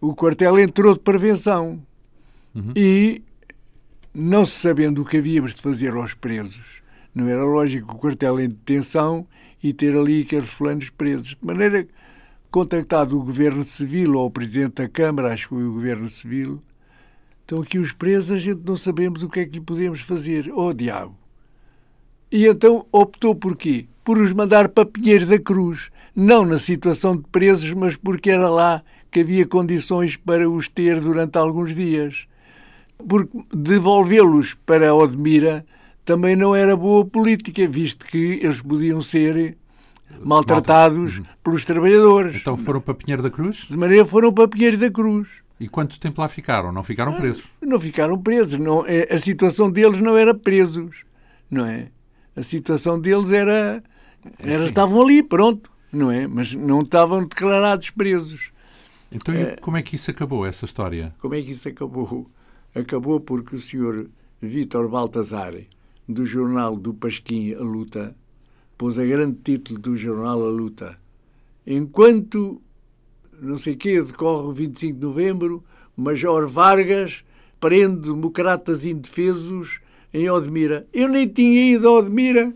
[0.00, 1.82] o quartel entrou de prevenção.
[2.54, 2.72] Uhum.
[2.76, 3.22] E,
[4.14, 6.82] não se sabendo o que havíamos de fazer aos presos,
[7.14, 9.26] não era lógico o quartel em detenção
[9.62, 11.36] e ter ali aqueles fulanos presos.
[11.40, 11.90] De maneira que
[12.54, 16.62] contactado o Governo Civil ou o Presidente da Câmara, acho que foi o Governo Civil,
[17.40, 20.52] estão aqui os presos, a gente não sabemos o que é que lhe podemos fazer.
[20.54, 21.23] Oh, diabo!
[22.34, 23.86] E então optou por quê?
[24.04, 25.88] Por os mandar para Pinheiro da Cruz.
[26.16, 31.00] Não na situação de presos, mas porque era lá que havia condições para os ter
[31.00, 32.26] durante alguns dias.
[33.08, 35.64] Porque devolvê-los para Odmira
[36.04, 39.56] também não era boa política, visto que eles podiam ser
[40.20, 41.24] maltratados uhum.
[41.40, 42.34] pelos trabalhadores.
[42.34, 43.68] Então foram para Pinheiro da Cruz?
[43.70, 45.28] De maneira foram para Pinheiro da Cruz.
[45.60, 46.72] E quanto tempo lá ficaram?
[46.72, 47.44] Não ficaram ah, presos?
[47.62, 48.58] Não ficaram presos.
[48.58, 51.04] Não, é, a situação deles não era presos,
[51.48, 51.93] não é?
[52.36, 53.82] A situação deles era,
[54.38, 56.26] era estavam ali, pronto, não é?
[56.26, 58.52] Mas não estavam declarados presos.
[59.10, 61.14] Então, é, como é que isso acabou, essa história?
[61.20, 62.28] Como é que isso acabou?
[62.74, 64.10] Acabou porque o senhor
[64.40, 65.54] Vítor Baltazar,
[66.08, 68.16] do jornal do Pasquim A Luta,
[68.76, 70.98] pôs a grande título do jornal A Luta.
[71.64, 72.60] Enquanto,
[73.40, 75.64] não sei quê, decorre o 25 de novembro,
[75.96, 77.24] Major Vargas
[77.60, 79.80] prende democratas indefesos
[80.14, 80.86] em Odmira.
[80.92, 82.54] Eu nem tinha ido a Odmira.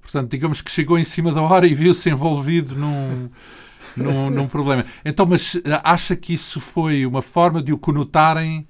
[0.00, 3.28] Portanto, digamos que chegou em cima da hora e viu-se envolvido num,
[3.96, 4.86] num, num, problema.
[5.04, 8.66] Então, mas acha que isso foi uma forma de o conotarem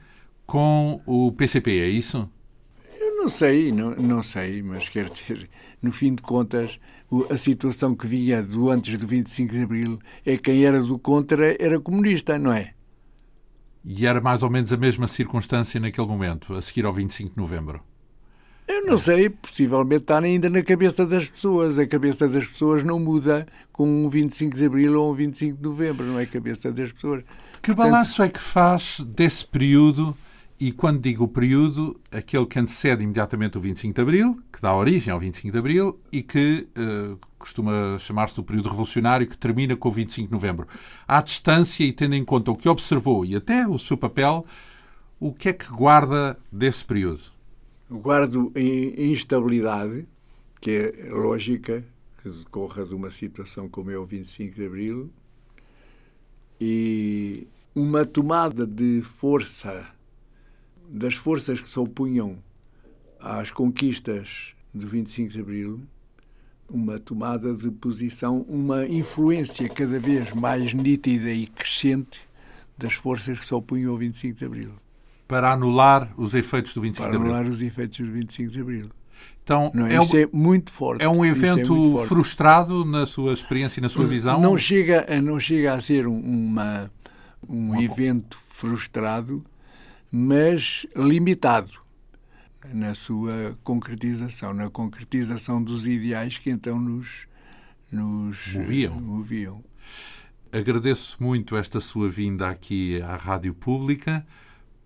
[0.47, 2.28] com o PCP, é isso?
[3.16, 5.49] Não sei, não, não sei, mas quer dizer,
[5.80, 6.78] no fim de contas,
[7.30, 10.99] a situação que vinha do antes do 25 de Abril é que quem era do
[10.99, 12.74] contra era comunista, não é?
[13.85, 17.37] E era mais ou menos a mesma circunstância naquele momento, a seguir ao 25 de
[17.37, 17.82] Novembro?
[18.66, 21.78] Eu não sei, possivelmente está ainda na cabeça das pessoas.
[21.78, 25.62] A cabeça das pessoas não muda com um 25 de Abril ou um 25 de
[25.62, 27.22] Novembro, não é a cabeça das pessoas.
[27.61, 27.93] Que Portanto...
[27.93, 30.16] balanço é que faz desse período?
[30.65, 34.75] E quando digo o período, aquele que antecede imediatamente o 25 de Abril, que dá
[34.75, 39.77] origem ao 25 de Abril e que uh, costuma chamar-se do período revolucionário, que termina
[39.77, 40.67] com o 25 de Novembro.
[41.07, 44.47] À distância e tendo em conta o que observou e até o seu papel,
[45.21, 47.21] o que é que guarda desse período?
[47.91, 50.09] Guardo instabilidade,
[50.62, 51.85] que é lógica,
[52.23, 55.11] que decorra de uma situação como é o 25 de Abril,
[56.59, 59.93] e uma tomada de força
[60.95, 62.39] das forças que se opunham
[63.19, 65.81] às conquistas do 25 de Abril,
[66.71, 72.21] uma tomada de posição, uma influência cada vez mais nítida e crescente
[72.79, 74.71] das forças que se opunham ao 25 de Abril.
[75.27, 77.31] Para anular os efeitos do 25 Para de Abril.
[77.33, 78.91] Para anular os efeitos do 25 de Abril.
[79.43, 81.03] Então, não, é, isso um, é muito forte.
[81.03, 84.41] É um evento é frustrado na sua experiência e na sua visão?
[84.41, 86.89] Não chega, não chega a ser uma,
[87.49, 89.45] um evento frustrado,
[90.17, 91.73] mas limitado
[92.73, 97.27] na sua concretização, na concretização dos ideais que então nos,
[97.91, 99.01] nos moviam.
[99.01, 99.65] moviam.
[100.53, 104.25] Agradeço muito esta sua vinda aqui à Rádio Pública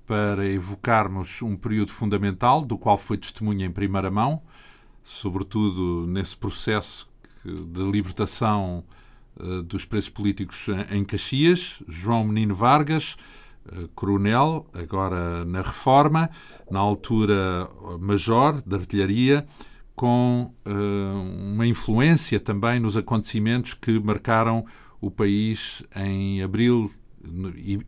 [0.06, 4.40] para evocarmos um período fundamental do qual foi testemunha em primeira mão,
[5.04, 7.06] sobretudo nesse processo
[7.44, 8.82] de libertação
[9.36, 13.14] uh, dos presos políticos em Caxias, João Menino Vargas,
[13.94, 16.30] coronel, agora na Reforma,
[16.70, 19.46] na altura major de artilharia,
[19.94, 24.64] com uh, uma influência também nos acontecimentos que marcaram
[25.00, 26.90] o país em abril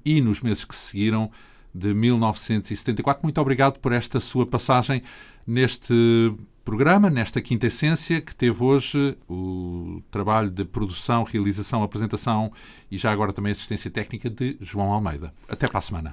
[0.05, 1.31] e nos meses que seguiram
[1.75, 3.23] de 1974.
[3.23, 5.03] Muito obrigado por esta sua passagem
[5.47, 6.35] neste
[6.71, 12.53] programa, nesta quinta essência, que teve hoje o trabalho de produção, realização, apresentação
[12.89, 15.35] e já agora também assistência técnica de João Almeida.
[15.49, 16.13] Até para a semana.